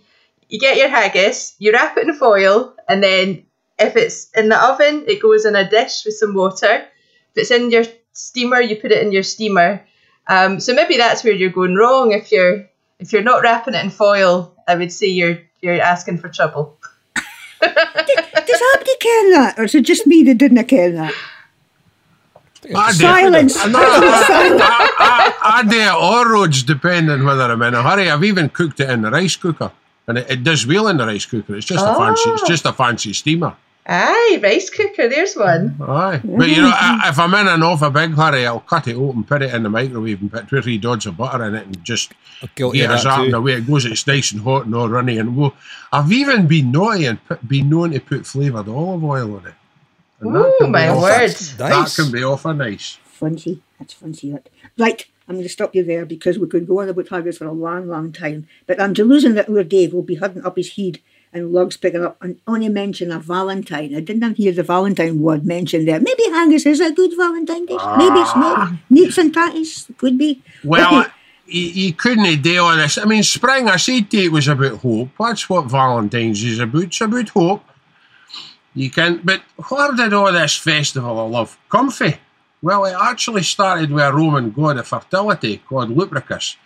[0.48, 3.46] you get your haggis, you wrap it in foil, and then
[3.78, 6.84] if it's in the oven, it goes in a dish with some water.
[7.30, 9.86] If it's in your steamer, you put it in your steamer.
[10.28, 12.12] Um, so maybe that's where you're going wrong.
[12.12, 12.68] If you're
[12.98, 16.76] if you're not wrapping it in foil, I would say you're you're asking for trouble.
[17.60, 19.54] Does anybody care that?
[19.58, 21.14] Or is it just me that didn't care that?
[22.74, 22.98] I do.
[22.98, 23.56] Silence.
[23.56, 28.10] I, I, I, I do it all roads depending whether I'm in a hurry.
[28.10, 29.72] I've even cooked it in the rice cooker.
[30.06, 31.54] And it, it does well in the rice cooker.
[31.56, 32.46] It's just a fancy it's Oh.
[32.46, 33.54] just a fancy steamer.
[33.92, 35.08] Aye, rice cooker.
[35.08, 35.76] There's one.
[35.80, 36.20] Aye.
[36.22, 39.24] But you know, I, if I'm in an awful big hurry, I'll cut it open,
[39.24, 41.66] put it in the microwave and put two or three dots of butter in it
[41.66, 42.12] and just
[42.54, 43.84] Guilty get of a that zap and away it goes.
[43.84, 45.54] It's nice and hot and all runny and whoa.
[45.92, 49.54] I've even been naughty and put, been known to put flavoured olive oil on it.
[50.20, 51.30] And that Ooh, can be my awful- word.
[51.58, 52.98] That can be awful nice.
[53.04, 53.60] Fancy.
[53.80, 54.30] That's fancy.
[54.30, 54.48] That.
[54.78, 57.46] Right, I'm going to stop you there because we could go on about haggis for
[57.46, 58.46] a long, long time.
[58.66, 61.00] But I'm delusion that our Dave will be hudding up his head
[61.32, 63.94] and lugs picking up and only mention of Valentine.
[63.94, 66.00] I didn't hear the Valentine word mentioned there.
[66.00, 67.82] Maybe haggis is a good Valentine dish.
[67.96, 68.58] Maybe it's not.
[68.58, 68.80] Ah.
[68.90, 70.42] Neeps and tatties could be.
[70.64, 71.06] Well,
[71.46, 72.98] you, couldn't do all this.
[72.98, 75.10] I mean, spring, I said to it was about hope.
[75.18, 76.84] That's what Valentine's is about.
[76.84, 77.64] It's about hope.
[78.74, 82.14] You can, but where did all this festival of love come from?
[82.62, 86.56] Well, it actually started with a Roman god of fertility called Lupercus.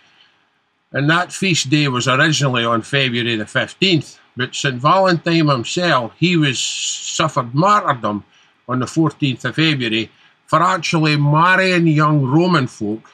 [0.92, 4.18] And that feast day was originally on February the 15th.
[4.36, 4.76] But St.
[4.76, 8.24] Valentine himself, he was suffered martyrdom
[8.68, 10.10] on the 14th of February
[10.46, 13.10] for actually marrying young Roman folk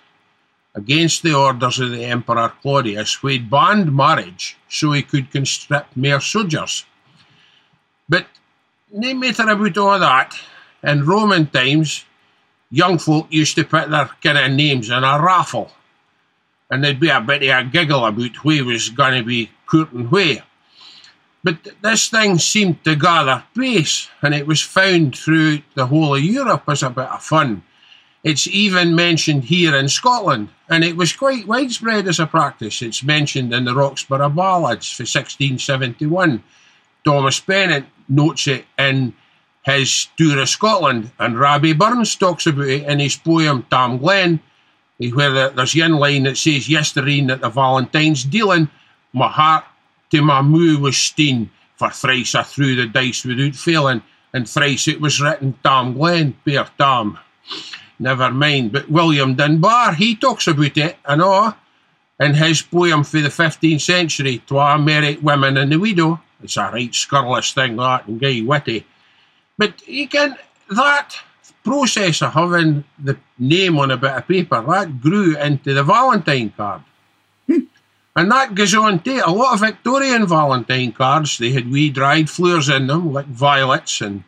[0.75, 5.97] against the orders of the Emperor Claudius, who had banned marriage so he could conscript
[5.97, 6.87] mere soldiers.
[8.09, 8.27] But
[8.93, 10.39] no matter about all that,
[10.83, 12.05] in Roman times,
[12.71, 15.71] young folk used to put their kind of names in a raffle.
[16.71, 20.07] And there'd be a bit of a giggle about who was going to be courting
[20.07, 20.37] who.
[21.43, 26.23] But this thing seemed to gather pace, and it was found throughout the whole of
[26.23, 27.63] Europe as a bit of fun.
[28.23, 32.83] It's even mentioned here in Scotland, and it was quite widespread as a practice.
[32.83, 36.43] It's mentioned in the Roxburgh Ballads for 1671.
[37.03, 39.15] Thomas Pennant notes it in
[39.63, 44.41] his tour of Scotland, and Rabbie Burns talks about it in his poem Tam Glen,
[45.15, 48.69] where there's one line that says, Yestereen at the Valentine's dealing,
[49.15, 49.65] my heart
[50.11, 54.03] to my moo was steen, for thrice I threw the dice without failing,
[54.33, 57.19] and thrice it was written Tam Glen, Bear Tam.
[57.99, 61.55] Never mind, but William Dunbar, he talks about it, and all,
[62.19, 66.21] in his poem for the 15th century, Twa Merry Women and the Widow.
[66.43, 68.87] It's a right scurrilous thing, that, and gay witty.
[69.59, 70.37] But you can,
[70.71, 71.17] that
[71.65, 76.53] process of having the name on a bit of paper, that grew into the Valentine
[76.57, 76.83] card.
[78.17, 81.39] And that goes on to a lot of Victorian Valentine cards.
[81.39, 84.25] They had wee dried flowers in them, like violets, and,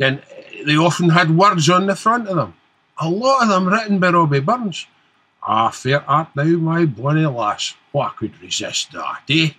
[0.00, 0.22] and
[0.64, 2.54] they often had words on the front of them.
[2.98, 4.86] A lot of them written by Robbie Burns.
[5.42, 7.74] Ah, fair art thou, my bonny lass.
[7.92, 9.50] What could resist that, eh?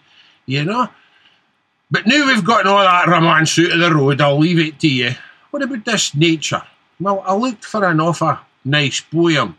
[0.45, 0.89] You know?
[1.91, 4.87] But now we've gotten all that romance out of the road, I'll leave it to
[4.87, 5.11] you.
[5.51, 6.63] What about this nature?
[6.99, 9.57] Well, I looked for an awful nice poem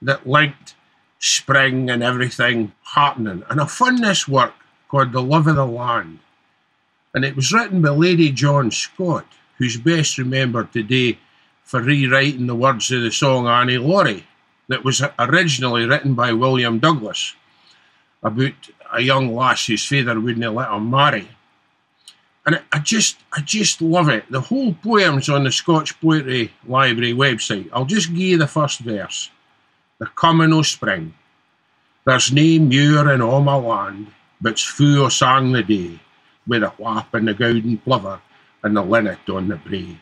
[0.00, 0.74] that linked
[1.18, 4.54] spring and everything happening, and found this work
[4.88, 6.18] called The Love of the Land.
[7.14, 9.26] And it was written by Lady John Scott,
[9.58, 11.18] who's best remembered today
[11.62, 14.26] for rewriting the words of the song Annie Laurie,
[14.68, 17.34] that was originally written by William Douglas
[18.22, 18.54] about
[18.92, 21.28] a young lass whose father wouldn't let her marry
[22.46, 24.24] and I just I just love it.
[24.30, 27.68] The whole poem's on the Scotch Poetry Library website.
[27.72, 29.30] I'll just give you the first verse.
[29.98, 31.14] The coming o' spring.
[32.06, 35.98] There's nae muir in all my land, but's fu o' sang the day,
[36.46, 38.20] with the whap and the gowden plover
[38.62, 39.98] and the linnet on the brae.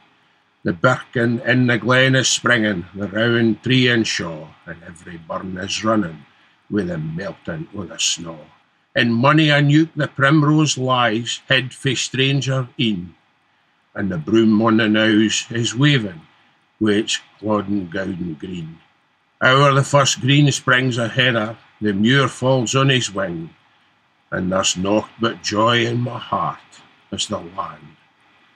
[0.65, 5.57] The birken in the glen is springing, the round tree and shaw, and every burn
[5.57, 6.27] is running
[6.69, 8.39] with the melting o' the snow.
[8.95, 13.15] In mony a nuke the primrose lies, hid fae stranger een,
[13.95, 16.21] and the broom on the knowes is waving,
[16.79, 18.79] wi' its gowden green.
[19.41, 23.51] Ower the first green springs ahead her, the muir falls on his wing,
[24.31, 26.59] and there's naught but joy in my heart
[27.13, 27.97] as the land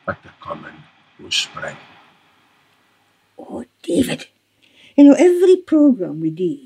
[0.06, 0.82] at the coming
[1.24, 1.76] o' spring.
[3.38, 4.26] Oh, David,
[4.96, 6.58] you know, every programme we do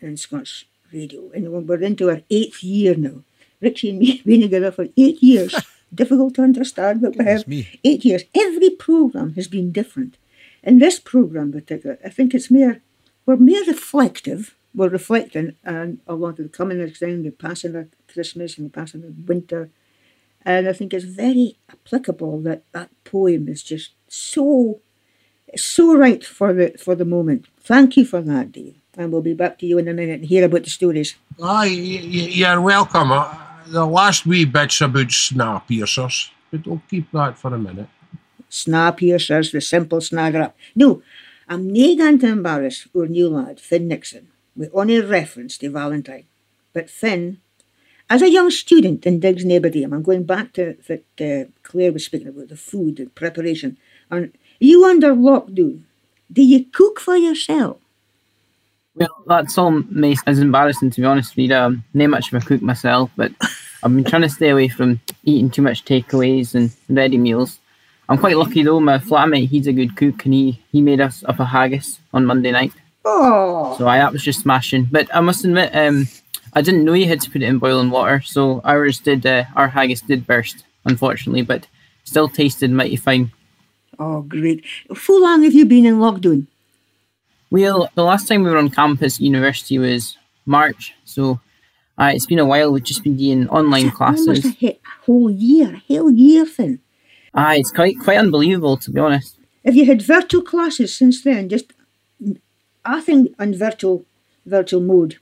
[0.00, 1.30] in Scots radio.
[1.34, 3.22] And we're into our eighth year now.
[3.60, 5.54] Richie and me have been together for eight years.
[5.94, 7.80] Difficult to understand, but we have me.
[7.84, 8.22] eight years.
[8.34, 10.16] Every programme has been different.
[10.62, 12.80] In this programme particular, I think it's more,
[13.26, 14.54] we're more reflective.
[14.74, 18.66] We're reflecting on a lot of the coming of thing, the passing of Christmas and
[18.66, 19.70] the passing of winter.
[20.42, 24.80] And I think it's very applicable that that poem is just so,
[25.56, 27.46] so right for the for the moment.
[27.60, 30.28] Thank you for that, Dave and we'll be back to you in a minute and
[30.28, 31.16] hear about the stories.
[31.42, 33.12] Aye, you're welcome.
[33.12, 33.34] Uh,
[33.66, 37.88] the last wee bit's about snap piercers, but we'll keep that for a minute.
[38.48, 40.56] Snap piercers, the simple snagger up.
[40.74, 41.02] No,
[41.48, 44.28] I'm nae going to embarrass our new lad, Finn Nixon,
[44.60, 46.26] with only reference to Valentine.
[46.74, 47.38] But Finn,
[48.10, 52.04] as a young student in Diggs Neighbourdame, I'm going back to that uh, Claire was
[52.04, 53.78] speaking about, the food and preparation.
[54.10, 55.84] And you under lockdown,
[56.30, 57.78] do you cook for yourself?
[58.94, 61.56] Well, that's all may as embarrassing to be honest, Rita.
[61.56, 63.32] I'm not much of a cook myself, but
[63.82, 67.60] I've been trying to stay away from eating too much takeaways and ready meals.
[68.10, 71.24] I'm quite lucky though, my flatmate, he's a good cook and he, he made us
[71.24, 72.72] up a haggis on Monday night.
[73.04, 74.88] Oh, So I that was just smashing.
[74.90, 76.08] But I must admit, um,
[76.52, 79.44] I didn't know you had to put it in boiling water, so ours did uh,
[79.56, 81.66] our haggis did burst, unfortunately, but
[82.04, 83.32] still tasted mighty fine.
[83.98, 84.64] oh, great.
[84.94, 86.46] How long have you been in lockdown?
[87.50, 90.94] Well, the last time we were on campus at university was March.
[91.04, 91.40] So
[91.98, 92.72] uh, it's been a while.
[92.72, 94.44] We've just been doing online Almost classes.
[94.44, 96.78] a he- whole year, a whole year thing.
[97.34, 99.36] Ah, it's quite quite unbelievable to be honest.
[99.64, 101.48] Have you had virtual classes since then?
[101.48, 101.72] Just,
[102.84, 104.04] I think, on virtual
[104.46, 105.18] virtual mode.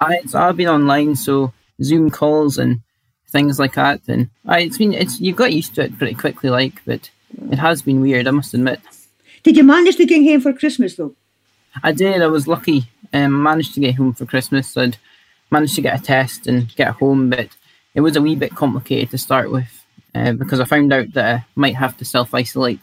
[0.00, 2.80] I, it's all been online, so Zoom calls and
[3.28, 4.00] things like that.
[4.08, 7.10] And I, it's been it's you got used to it pretty quickly, like, but
[7.50, 8.26] it has been weird.
[8.26, 8.80] I must admit.
[9.42, 11.14] Did you manage to get home for Christmas though?
[11.82, 12.22] I did.
[12.22, 12.90] I was lucky.
[13.12, 14.76] Um, managed to get home for Christmas.
[14.76, 14.98] I'd
[15.50, 17.48] managed to get a test and get home, but
[17.94, 19.84] it was a wee bit complicated to start with
[20.14, 22.80] uh, because I found out that I might have to self isolate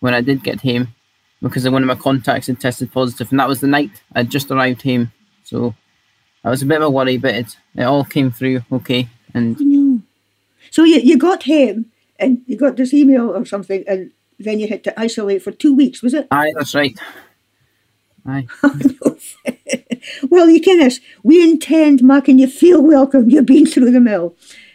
[0.00, 0.94] when I did get home
[1.42, 4.50] because one of my contacts had tested positive, and that was the night I'd just
[4.50, 5.12] arrived home.
[5.44, 5.74] So
[6.44, 9.08] I was a bit of a worry, but it it all came through okay.
[9.34, 10.00] And No.
[10.70, 14.68] So you, you got him, and you got this email or something, and then you
[14.68, 16.26] had to isolate for two weeks, was it?
[16.30, 16.98] aye, that's right.
[18.26, 18.46] Aye.
[20.28, 21.00] well, you can us.
[21.22, 23.30] We intend making you feel welcome.
[23.30, 24.34] You've been through the mill.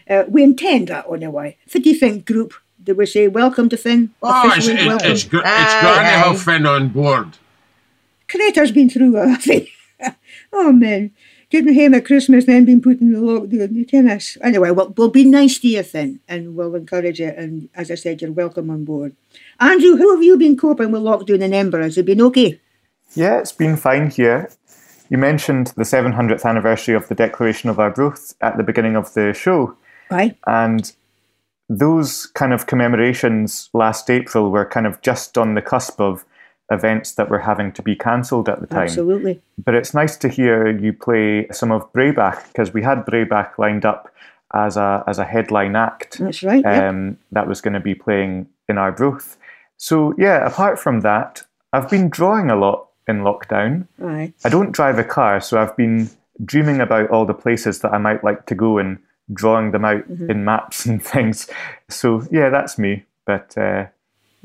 [0.09, 1.57] Uh, we intend that anyway.
[1.72, 2.53] What do you think, group?
[2.84, 4.13] Did we say welcome to Finn?
[4.23, 5.11] Oh, it's, Officially it, welcome.
[5.11, 7.38] it's, go- it's Aye, grand to have Finn on board.
[8.27, 9.69] Crater's been through it, I think.
[10.53, 11.11] oh man,
[11.49, 13.73] getting him at Christmas, then being put in the lockdown.
[13.75, 14.38] You can us.
[14.41, 17.27] Anyway, we'll, we'll be nice to you, Finn, and we'll encourage you.
[17.27, 19.15] And as I said, you're welcome on board.
[19.59, 21.84] Andrew, how have you been coping with lockdown in Edinburgh?
[21.84, 22.59] Has it been okay?
[23.13, 24.49] Yeah, it's been fine here.
[25.09, 29.34] You mentioned the 700th anniversary of the Declaration of Arbroath at the beginning of the
[29.34, 29.75] show,
[30.09, 30.38] Right.
[30.47, 30.91] and
[31.72, 36.26] those kind of commemorations last April were kind of just on the cusp of
[36.69, 38.84] events that were having to be cancelled at the time.
[38.84, 39.41] Absolutely.
[39.57, 43.86] But it's nice to hear you play some of Breabach because we had Breabach lined
[43.86, 44.13] up
[44.53, 46.63] as a as a headline act That's right.
[46.63, 46.84] yep.
[46.84, 49.38] um, that was going to be playing in our booth.
[49.78, 53.88] So yeah, apart from that, I've been drawing a lot in lockdown.
[54.03, 54.34] Aye.
[54.43, 56.09] I don't drive a car, so I've been
[56.43, 58.99] dreaming about all the places that I might like to go and
[59.34, 61.49] drawing them out in maps and things.
[61.89, 63.05] So yeah, that's me.
[63.25, 63.88] But uh,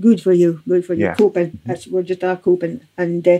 [0.01, 0.63] Good for you.
[0.69, 1.05] Good for you.
[1.05, 1.15] Yeah.
[1.15, 1.59] Coping.
[1.65, 3.39] That's we're just are coping, and uh,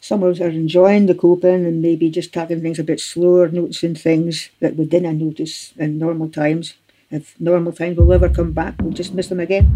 [0.00, 3.48] some of us are enjoying the coping, and maybe just taking things a bit slower,
[3.48, 6.74] noticing things that we didn't notice in normal times.
[7.10, 9.70] If normal times will ever come back, we'll just miss them again.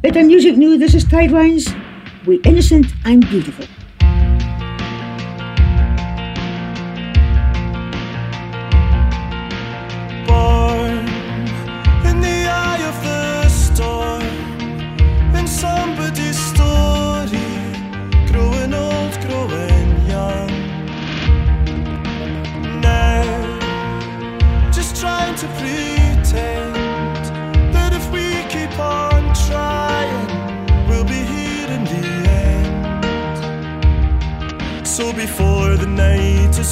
[0.00, 0.78] Bit of music new.
[0.78, 1.68] This is Tidelines.
[2.24, 3.66] We innocent and beautiful.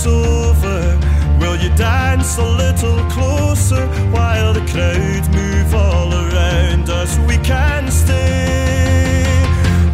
[0.07, 0.99] Over,
[1.41, 7.19] will you dance a little closer while the crowd move all around us?
[7.29, 9.45] We can stay.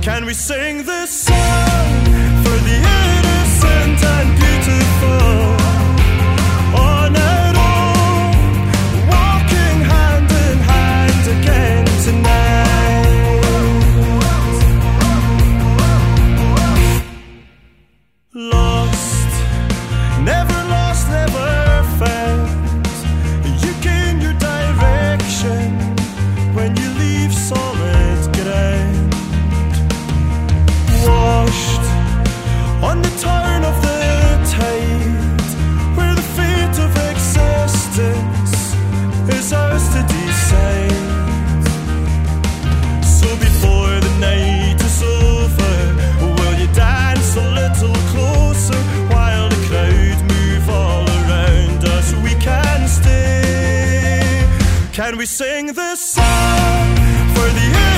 [0.03, 1.11] Can we sing this
[54.93, 56.97] Can we sing this song
[57.35, 57.92] for the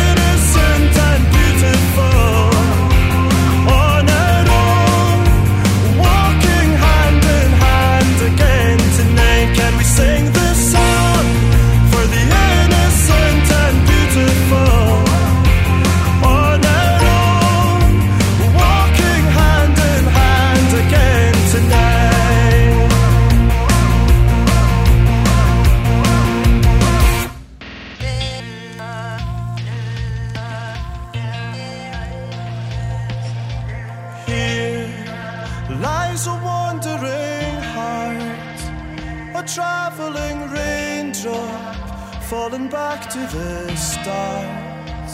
[43.27, 45.11] the start.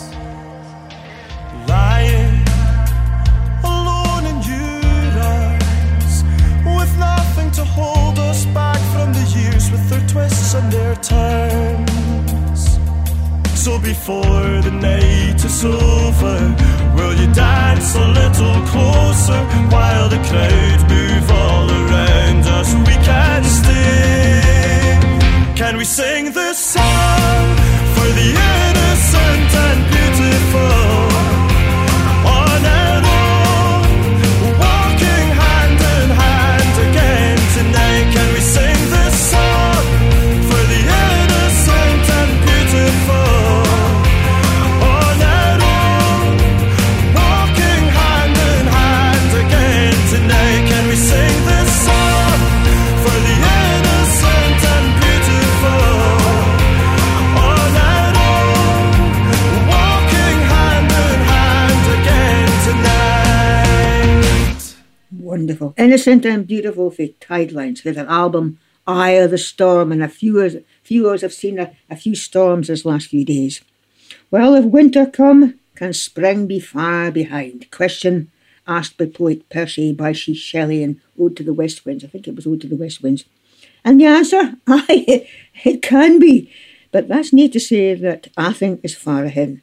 [1.68, 2.42] Lying
[3.62, 6.24] alone in your arms,
[6.64, 12.78] with nothing to hold us back from the years with their twists and their turns.
[13.54, 16.36] So before the night is over,
[16.96, 19.40] will you dance a little closer
[19.70, 22.74] while the crowd move all around us?
[22.88, 24.98] We can stay.
[25.54, 27.59] Can we sing this song
[28.14, 31.09] the innocent and beautiful?
[65.60, 65.84] Wonderful.
[65.84, 70.40] Innocent and Beautiful for Tidelines with an album Eye of the Storm and a few
[70.40, 73.60] of, few of us have seen a, a few storms this last few days.
[74.30, 77.70] Well, if winter come, can spring be far behind?
[77.70, 78.30] Question
[78.66, 82.04] asked by poet Percy Bysshe Shelley in Ode to the West Winds.
[82.04, 83.26] I think it was Ode to the West Winds.
[83.84, 85.28] And the answer, aye,
[85.62, 86.50] it can be.
[86.90, 89.60] But that's neat to say that I think is far ahead.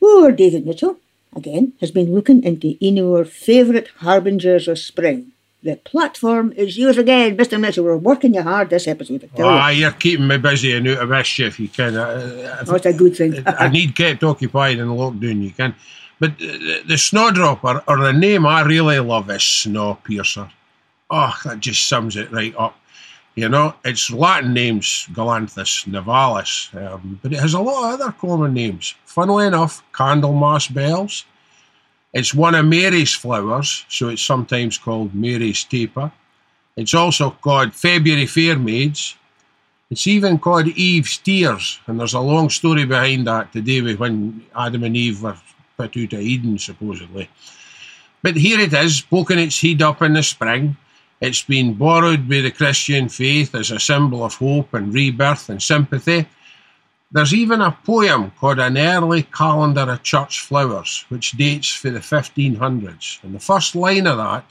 [0.00, 0.98] Or David Mitchell,
[1.34, 5.31] again, has been looking into our favourite harbingers of spring.
[5.62, 7.58] The platform is yours again, Mr.
[7.60, 7.84] Mitchell.
[7.84, 9.82] We're working you hard this episode, Ah, you.
[9.82, 11.60] you're keeping me busy and out of mischief.
[11.60, 11.96] You can.
[11.96, 13.42] Uh, Oh, a good thing.
[13.46, 15.42] I need kept occupied in lockdown.
[15.42, 15.74] You can.
[16.18, 20.50] But the, the snowdrop, or, or the name I really love is snow Snowpiercer.
[21.10, 22.76] Oh, that just sums it right up.
[23.34, 28.12] You know, its Latin name's Galanthus nivalis, um, but it has a lot of other
[28.12, 28.94] common names.
[29.04, 31.24] Funnily enough, Candlemas bells.
[32.12, 36.12] It's one of Mary's flowers, so it's sometimes called Mary's taper.
[36.76, 39.16] It's also called February fair maids.
[39.90, 44.44] It's even called Eve's tears, and there's a long story behind that today with when
[44.54, 45.36] Adam and Eve were
[45.76, 47.28] put out of Eden, supposedly.
[48.22, 50.76] But here it is, poking its head up in the spring.
[51.20, 55.62] It's been borrowed by the Christian faith as a symbol of hope and rebirth and
[55.62, 56.26] sympathy.
[57.14, 61.98] There's even a poem called An Early Calendar of Church Flowers, which dates for the
[61.98, 63.22] 1500s.
[63.22, 64.46] And the first line of that,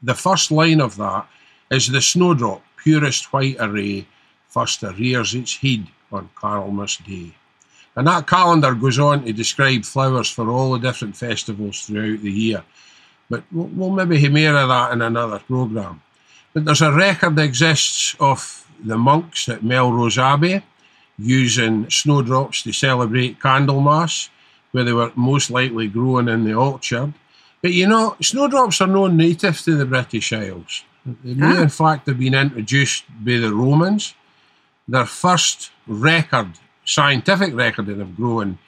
[0.00, 1.26] the first line of that,
[1.72, 4.06] is the snowdrop, purest white array,
[4.48, 7.34] first rears its head on Candlemas Day.
[7.96, 12.30] And that calendar goes on to describe flowers for all the different festivals throughout the
[12.30, 12.62] year.
[13.28, 16.00] But we'll, we'll maybe hear more of that in another programme.
[16.52, 20.62] But there's a record that exists of the monks at Melrose Abbey
[21.18, 24.28] using snowdrops to celebrate Candlemas,
[24.72, 27.12] where they were most likely grown in the orchard.
[27.62, 30.82] But you know, snowdrops are not native to the British Isles.
[31.06, 31.62] They may, Ah.
[31.62, 34.14] in fact, have been introduced by the Romans.
[34.88, 36.48] Their first record,
[36.84, 38.58] scientific record of them growing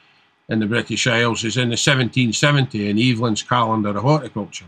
[0.48, 4.66] in the British Isles is in the 1770 in Evelyn's Calendar of Horticulture.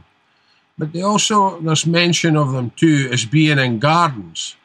[0.76, 4.56] But they also, there's mention of them too as being in gardens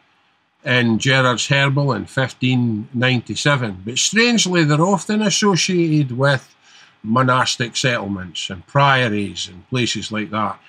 [0.66, 3.82] in Gerard's Herbal in 1597.
[3.86, 6.56] But strangely, they're often associated with
[7.04, 10.60] monastic settlements and priories and places like that.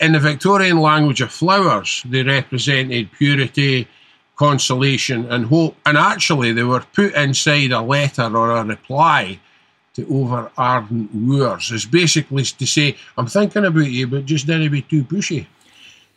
[0.00, 3.88] In the Victorian language of flowers, they represented purity,
[4.36, 5.76] consolation, and hope.
[5.86, 9.38] And actually, they were put inside a letter or a reply
[9.94, 11.70] to over ardent wooers.
[11.72, 15.46] It's basically to say, I'm thinking about you, but just didn't be too pushy.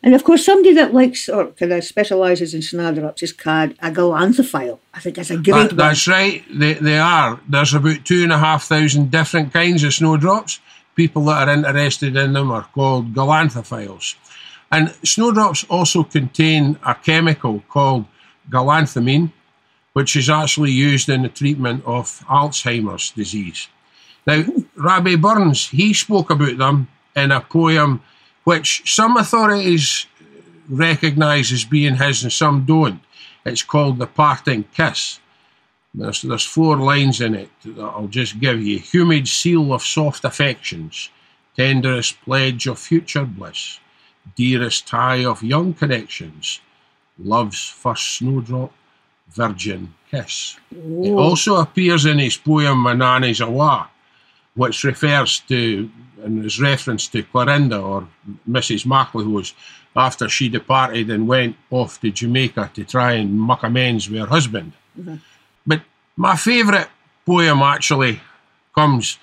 [0.04, 3.90] And of course, somebody that likes or kind of specialises in snowdrops is called a
[3.90, 4.78] galanthophile.
[4.92, 6.44] I think that's a great That- that's right.
[6.50, 7.40] They, they are.
[7.48, 10.60] There's about two and a half thousand different kinds of snowdrops.
[10.94, 14.16] People that are interested in them are called galanthophiles.
[14.70, 18.04] And snowdrops also contain a chemical called
[18.50, 19.32] galanthamine,
[19.94, 23.68] which is actually used in the treatment of Alzheimer's disease.
[24.26, 24.44] Now,
[24.76, 28.02] Rabbie Burns, he spoke about them in a poem
[28.44, 30.06] which some authorities
[30.68, 33.00] recognise as being his and some don't.
[33.44, 35.20] It's called The Parting Kiss.
[35.92, 38.78] There's, there's four lines in it that I'll just give you.
[38.78, 41.10] Humid seal of soft affections,
[41.56, 43.78] tenderest pledge of future bliss,
[44.34, 46.60] dearest tie of young connections,
[47.18, 48.72] love's first snowdrop,
[49.30, 50.56] virgin kiss.
[50.72, 53.88] It also appears in his poem Manani's Awa,
[54.54, 55.90] which refers to
[56.22, 58.08] and is reference to Clarinda or
[58.48, 58.86] Mrs.
[58.86, 59.52] MacLehose
[59.94, 64.26] after she departed and went off to Jamaica to try and muck amends with her
[64.26, 64.72] husband.
[64.98, 65.16] Mm-hmm.
[65.66, 65.82] But
[66.16, 66.88] my favourite
[67.26, 68.20] poem actually
[68.74, 69.18] comes,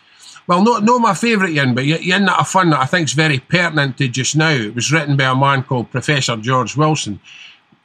[0.47, 3.13] well, not, not my favourite yin, but yin that I found that I think is
[3.13, 4.51] very pertinent to just now.
[4.51, 7.19] It was written by a man called Professor George Wilson.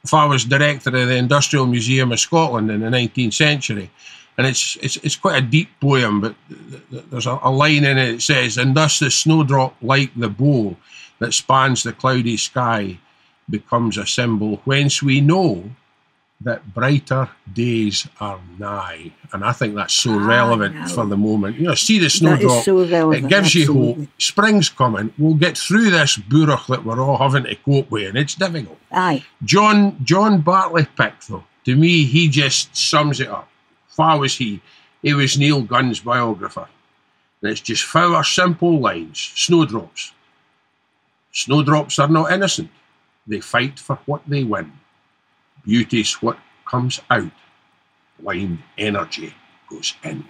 [0.03, 3.89] if I was director of the Industrial Museum of Scotland in the 19th century.
[4.37, 7.83] And it's, it's, it's quite a deep poem, but th- th- there's a, a line
[7.83, 10.75] in it that says, And thus the snowdrop, like the bow
[11.19, 12.99] that spans the cloudy sky,
[13.49, 15.63] becomes a symbol whence we know
[16.41, 19.11] that brighter days are nigh.
[19.33, 21.55] And I think that's so Ah, relevant for the moment.
[21.57, 22.63] You know, see the snowdrop.
[22.63, 23.25] so relevant.
[23.25, 24.07] It gives you hope.
[24.19, 25.11] Spring's coming.
[25.17, 28.77] We'll get through this burach that we're all having to cope with, and it's difficult.
[28.91, 29.23] Aye.
[29.43, 33.49] John John Bartley Pick, though, to me, he just sums it up.
[33.97, 34.61] Far was he?
[35.01, 36.67] He was Neil Gunn's biographer.
[37.41, 39.19] And it's just four simple lines.
[39.35, 40.13] Snowdrops.
[41.31, 42.69] Snowdrops are not innocent.
[43.25, 44.71] They fight for what they win.
[45.65, 47.31] Beauty's what comes out.
[48.19, 49.33] Blind energy
[49.67, 50.23] goes in.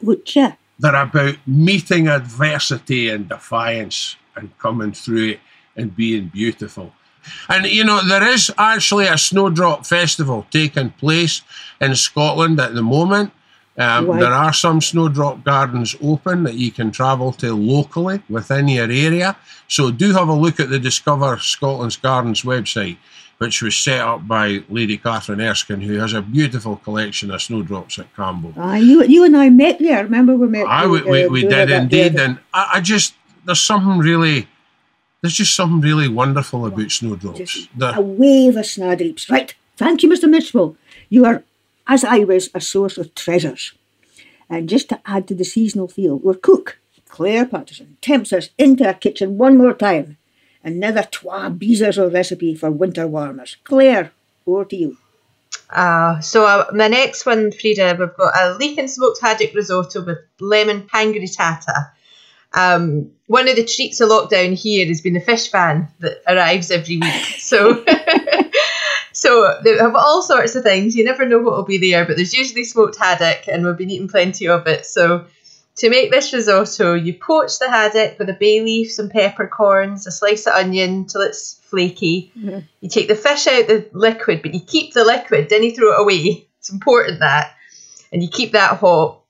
[0.00, 0.52] Ya?
[0.78, 5.40] They're about meeting adversity and defiance and coming through it
[5.76, 6.92] and being beautiful.
[7.48, 11.42] And you know, there is actually a snowdrop festival taking place
[11.80, 13.32] in Scotland at the moment.
[13.78, 14.20] Um, Right.
[14.20, 19.36] There are some snowdrop gardens open that you can travel to locally within your area.
[19.68, 22.96] So do have a look at the Discover Scotland's Gardens website,
[23.38, 28.00] which was set up by Lady Catherine Erskine, who has a beautiful collection of snowdrops
[28.00, 28.52] at Cambo.
[28.58, 30.02] Aye, you, you and I met there.
[30.02, 30.66] Remember we met?
[30.66, 33.14] I, we, we, we did indeed, and I, I just
[33.44, 34.48] there's something really
[35.20, 37.68] there's just something really wonderful about snowdrops.
[37.96, 39.28] A wave of snowdrops.
[39.28, 39.54] Right.
[39.76, 40.28] Thank you, Mr.
[40.28, 40.76] Mitchell.
[41.08, 41.44] You are,
[41.86, 43.74] as I was, a source of treasures.
[44.50, 48.86] And just to add to the seasonal feel, our cook, Claire Patterson, tempts us into
[48.86, 50.16] our kitchen one more time.
[50.64, 53.56] Another twa beezers of recipe for winter warmers.
[53.64, 54.12] Claire,
[54.46, 54.98] over to you.
[55.70, 60.04] Uh, so uh, my next one, Frieda, we've got a leek and smoked haddock risotto
[60.04, 61.90] with lemon pangrattato.
[62.52, 66.70] Um, one of the treats of lockdown here has been the fish van that arrives
[66.70, 67.24] every week.
[67.38, 67.84] So,
[69.12, 70.96] so they have all sorts of things.
[70.96, 73.90] You never know what will be there, but there's usually smoked haddock, and we've been
[73.90, 74.86] eating plenty of it.
[74.86, 75.26] So,
[75.76, 80.10] to make this risotto, you poach the haddock with a bay leaf, some peppercorns, a
[80.10, 82.32] slice of onion till it's flaky.
[82.80, 85.92] You take the fish out the liquid, but you keep the liquid, then you throw
[85.92, 86.48] it away.
[86.58, 87.54] It's important that.
[88.10, 89.20] And you keep that hot.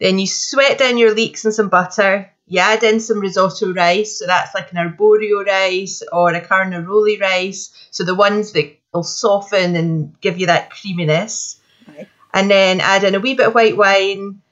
[0.00, 2.32] Then you sweat down your leeks in some butter.
[2.48, 7.18] You add in some risotto rice, so that's like an arborio rice or a carnaroli
[7.18, 7.72] rice.
[7.90, 11.60] So the ones that will soften and give you that creaminess.
[11.88, 12.08] Right.
[12.32, 14.42] And then add in a wee bit of white wine,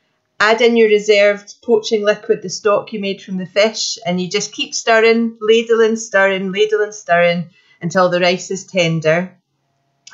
[0.40, 4.28] add in your reserved poaching liquid, the stock you made from the fish, and you
[4.28, 9.38] just keep stirring, ladling, stirring, ladling, stirring until the rice is tender.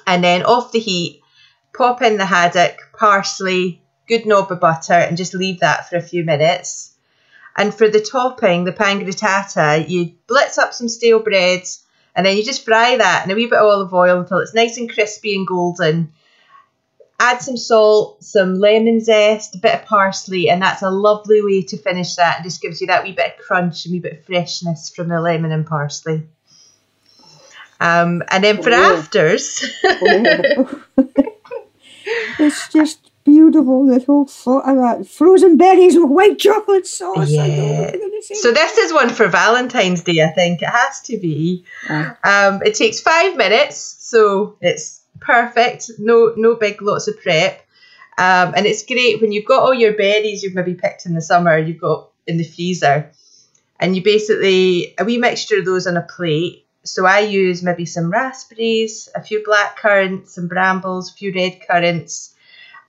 [0.06, 1.22] And then off the heat,
[1.74, 6.02] pop in the haddock, parsley, good knob of butter, and just leave that for a
[6.02, 6.89] few minutes.
[7.56, 11.84] And for the topping, the pangrattato, you blitz up some stale breads,
[12.14, 14.54] and then you just fry that in a wee bit of olive oil until it's
[14.54, 16.12] nice and crispy and golden
[17.20, 21.62] add some salt, some lemon zest, a bit of parsley, and that's a lovely way
[21.62, 22.40] to finish that.
[22.40, 25.08] It just gives you that wee bit of crunch and wee bit of freshness from
[25.08, 26.26] the lemon and parsley.
[27.78, 29.62] Um, and then for afters,
[32.38, 35.08] it's just beautiful, little whole thought of.
[35.08, 37.32] Frozen berries with white chocolate sauce.
[37.36, 38.34] I know what you're gonna say.
[38.34, 40.62] so this is one for Valentine's Day, I think.
[40.62, 41.64] It has to be.
[41.88, 42.12] Aye.
[42.24, 45.90] Um, it takes five minutes, so it's perfect.
[45.98, 47.66] No, no big lots of prep.
[48.18, 51.22] Um, and it's great when you've got all your berries you've maybe picked in the
[51.22, 53.10] summer, you've got in the freezer,
[53.78, 56.66] and you basically a wee mixture of those on a plate.
[56.82, 61.60] So I use maybe some raspberries, a few black currants, some brambles, a few red
[61.66, 62.34] currants,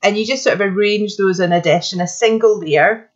[0.04, 3.10] and you just sort of arrange those in a dish in a single layer.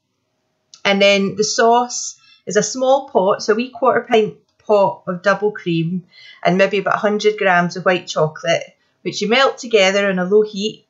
[0.84, 5.22] And then the sauce is a small pot, so a wee quarter pint pot of
[5.22, 6.04] double cream,
[6.44, 10.44] and maybe about 100 grams of white chocolate, which you melt together on a low
[10.44, 10.86] heat.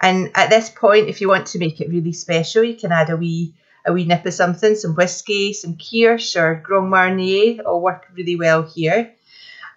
[0.00, 3.10] And at this point, if you want to make it really special, you can add
[3.10, 3.54] a wee
[3.86, 8.34] a wee nip of something, some whiskey, some kirsch or Grand Marnier, all work really
[8.34, 9.12] well here.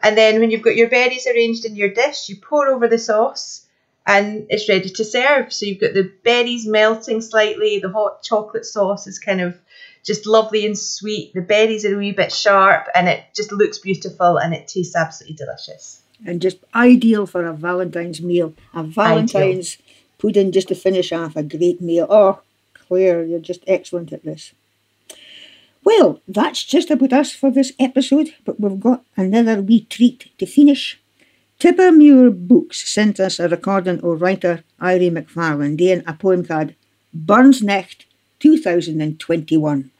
[0.01, 2.97] And then when you've got your berries arranged in your dish, you pour over the
[2.97, 3.67] sauce
[4.07, 5.51] and it's ready to serve.
[5.53, 9.59] So you've got the berries melting slightly, the hot chocolate sauce is kind of
[10.05, 11.33] just lovely and sweet.
[11.33, 14.95] The berries are a wee bit sharp and it just looks beautiful and it tastes
[14.95, 16.01] absolutely delicious.
[16.25, 18.53] and just ideal for a Valentine's meal.
[18.73, 19.77] A Valentine's
[20.17, 22.07] pudding just to finish off a great meal.
[22.09, 22.41] Oh,
[22.73, 24.53] Claire, you're just excellent at this.
[25.83, 30.45] Well, that's just about us for this episode, but we've got another wee treat to
[30.45, 30.99] finish.
[31.59, 36.73] Tippermuir Books sent us a recording of writer Irene McFarlane doing a poem called
[37.13, 38.05] Burns Necht
[38.39, 39.91] 2021.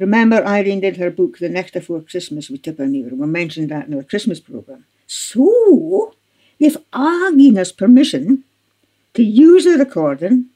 [0.00, 3.12] Remember, Irene did her book The Next Before Christmas with Tippermuir.
[3.12, 4.84] We mentioned that in our Christmas programme.
[5.06, 6.14] So,
[6.58, 8.42] You've us permission
[9.14, 10.46] to use the recording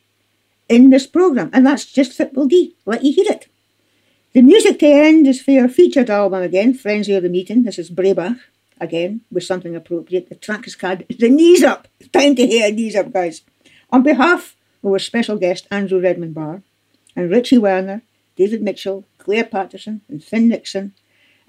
[0.69, 2.73] in this programme, and that's just we'll do.
[2.85, 3.47] Let you hear it.
[4.33, 7.63] The music to end is for your featured album again, Frenzy of the Meeting.
[7.63, 8.41] This is Breabach
[8.81, 10.29] again with something appropriate.
[10.29, 11.89] The track is called The Knees Up.
[12.13, 13.43] Time to hear Knees Up, guys.
[13.91, 16.63] On behalf of our special guest, Andrew Redmond Barr,
[17.17, 18.03] and Richie Werner,
[18.37, 20.93] David Mitchell, Claire Patterson, and Finn Nixon,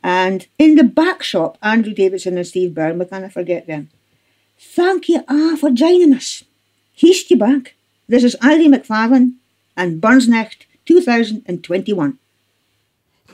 [0.04, 3.90] and in the back shop, Andrew Davidson and Steve Byrne, we can't forget them.
[4.58, 6.44] Thank you all for joining us.
[6.94, 7.74] Heast you back.
[8.08, 9.34] This is Ivy McFarlane
[9.76, 12.20] and Burnsnecht 2021.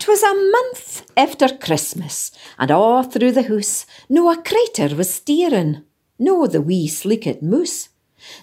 [0.01, 5.85] 'Twas a month after Christmas, and all through the hoose no a crater was steerin',
[6.17, 7.89] no the wee sleekit moose.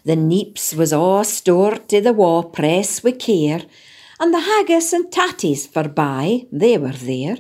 [0.05, 3.63] The neeps was all stored to the wa press wi' care,
[4.21, 7.39] and the haggis and tatties forby, they were there.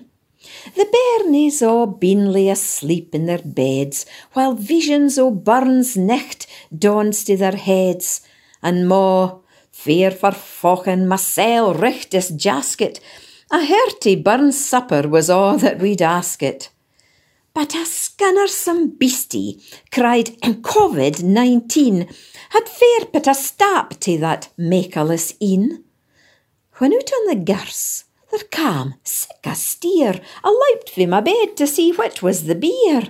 [0.74, 7.36] The bairnies all beenly asleep in their beds, while visions o' Burns nicht dawns to
[7.36, 8.22] their heads,
[8.64, 9.38] and ma,
[9.70, 12.98] fear for fochin mysel richt his jasket,
[13.50, 16.70] a hearty burn supper was all that we'd ask it.
[17.54, 22.08] But a scunnersome beastie, cried COVID 19,
[22.50, 25.84] had fair put a stop to that makeless een.
[26.74, 31.56] When out on the girse, there cam sick a steer, a leapt from my bed
[31.56, 33.08] to see what was the beer.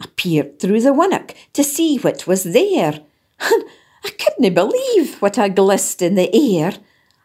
[0.00, 3.00] I peered through the winnock to see what was there,
[3.40, 3.64] and
[4.04, 6.74] I couldn't believe what I glist in the air.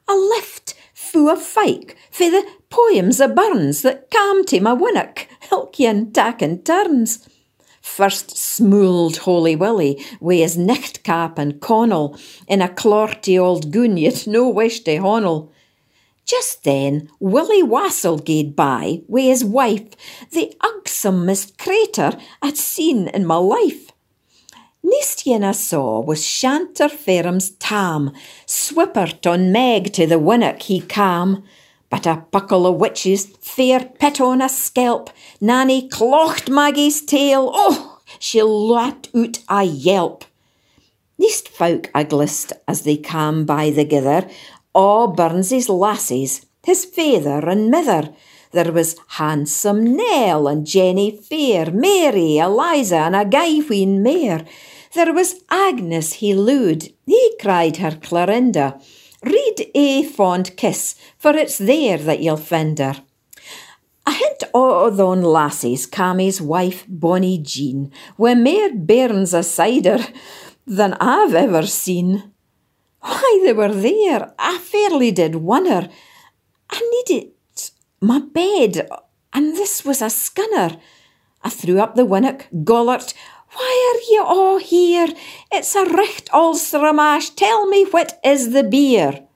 [0.09, 0.73] A lift
[1.11, 6.61] fu a fike for the poems o' Burns that cam to my winnock, ilkien takin
[6.63, 7.27] turns.
[7.81, 13.95] First smooled Holy Willie wi' his nicht cap and connel in a clorty old goon
[13.95, 15.51] you'd no wish to honnel.
[16.25, 19.87] Just then Willie Wassel gaed by wi' his wife,
[20.31, 23.86] the ugsomest crater I'd seen in my life.
[24.87, 28.13] Neist yen I saw was Shanter Ferrum's Tam,
[28.45, 31.43] swippert on Meg to the winnock he cam.
[31.89, 35.09] But a buckle o' witches fair pit on a skelp,
[35.41, 40.23] Nanny clocht Maggie's tail, oh, she let out a yelp.
[41.19, 44.29] Neist folk I glist as they cam by the gither,
[44.73, 48.13] a' Burns's lassies, his feyther and mither.
[48.53, 54.45] There was handsome Nell and Jenny Fair, Mary, Eliza, and a gay wheen mare.
[54.93, 58.79] There was Agnes he lewd, he cried her Clarinda.
[59.23, 63.03] Read a fond kiss, for it's there that you'll find her.
[64.05, 70.05] A hint o' thon lassies cam his wife Bonnie Jean, wi' mair bairns aside her
[70.65, 72.31] than I've ever seen.
[73.01, 75.89] Why they were there, I fairly did wonder.
[76.69, 77.31] I needed
[78.01, 78.87] my bed,
[79.33, 80.79] and this was a scunner.
[81.43, 83.13] I threw up the winnock, gollert.
[83.57, 85.07] Why are ye all here?
[85.51, 87.33] It's a richt Ulsteramash.
[87.35, 89.27] Tell me what is the beer?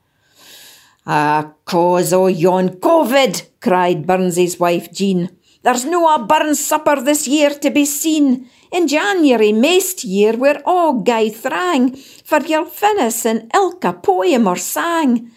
[1.07, 5.30] Ah, cause o' yon COVID, cried Burns's wife Jean.
[5.63, 8.47] There's no a Burns supper this year to be seen.
[8.72, 14.57] In January maist year we're all gay thrang, for ye'll finish in ilka poem or
[14.57, 15.32] sang.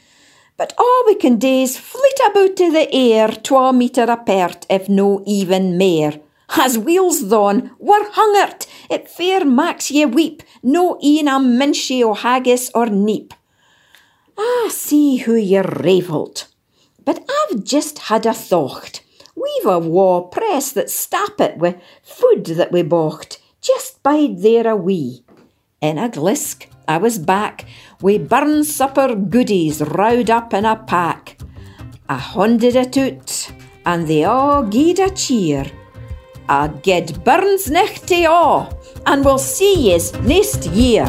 [0.58, 4.90] But all we can do is flit about to the air twa metre apart, if
[4.90, 6.20] no even mair.
[6.50, 12.14] As wheels thon, we're hungert, it fair maks ye weep, no een a minchie o
[12.14, 13.32] haggis or neep.
[14.38, 16.46] Ah, see who ye revelled.
[17.04, 19.00] But I've just had a thocht.
[19.36, 23.38] We've a wa press that stap it wi' food that we bocht.
[23.60, 25.24] Just bide there a wee.
[25.80, 27.66] In a glisk, I was back,
[28.00, 31.40] wi' burn supper goodies rowed up in a pack.
[32.08, 33.50] I hunded it out,
[33.84, 35.70] and they all gied a cheer.
[36.48, 41.08] I ged Burns nicht to all, and we'll see yez next year.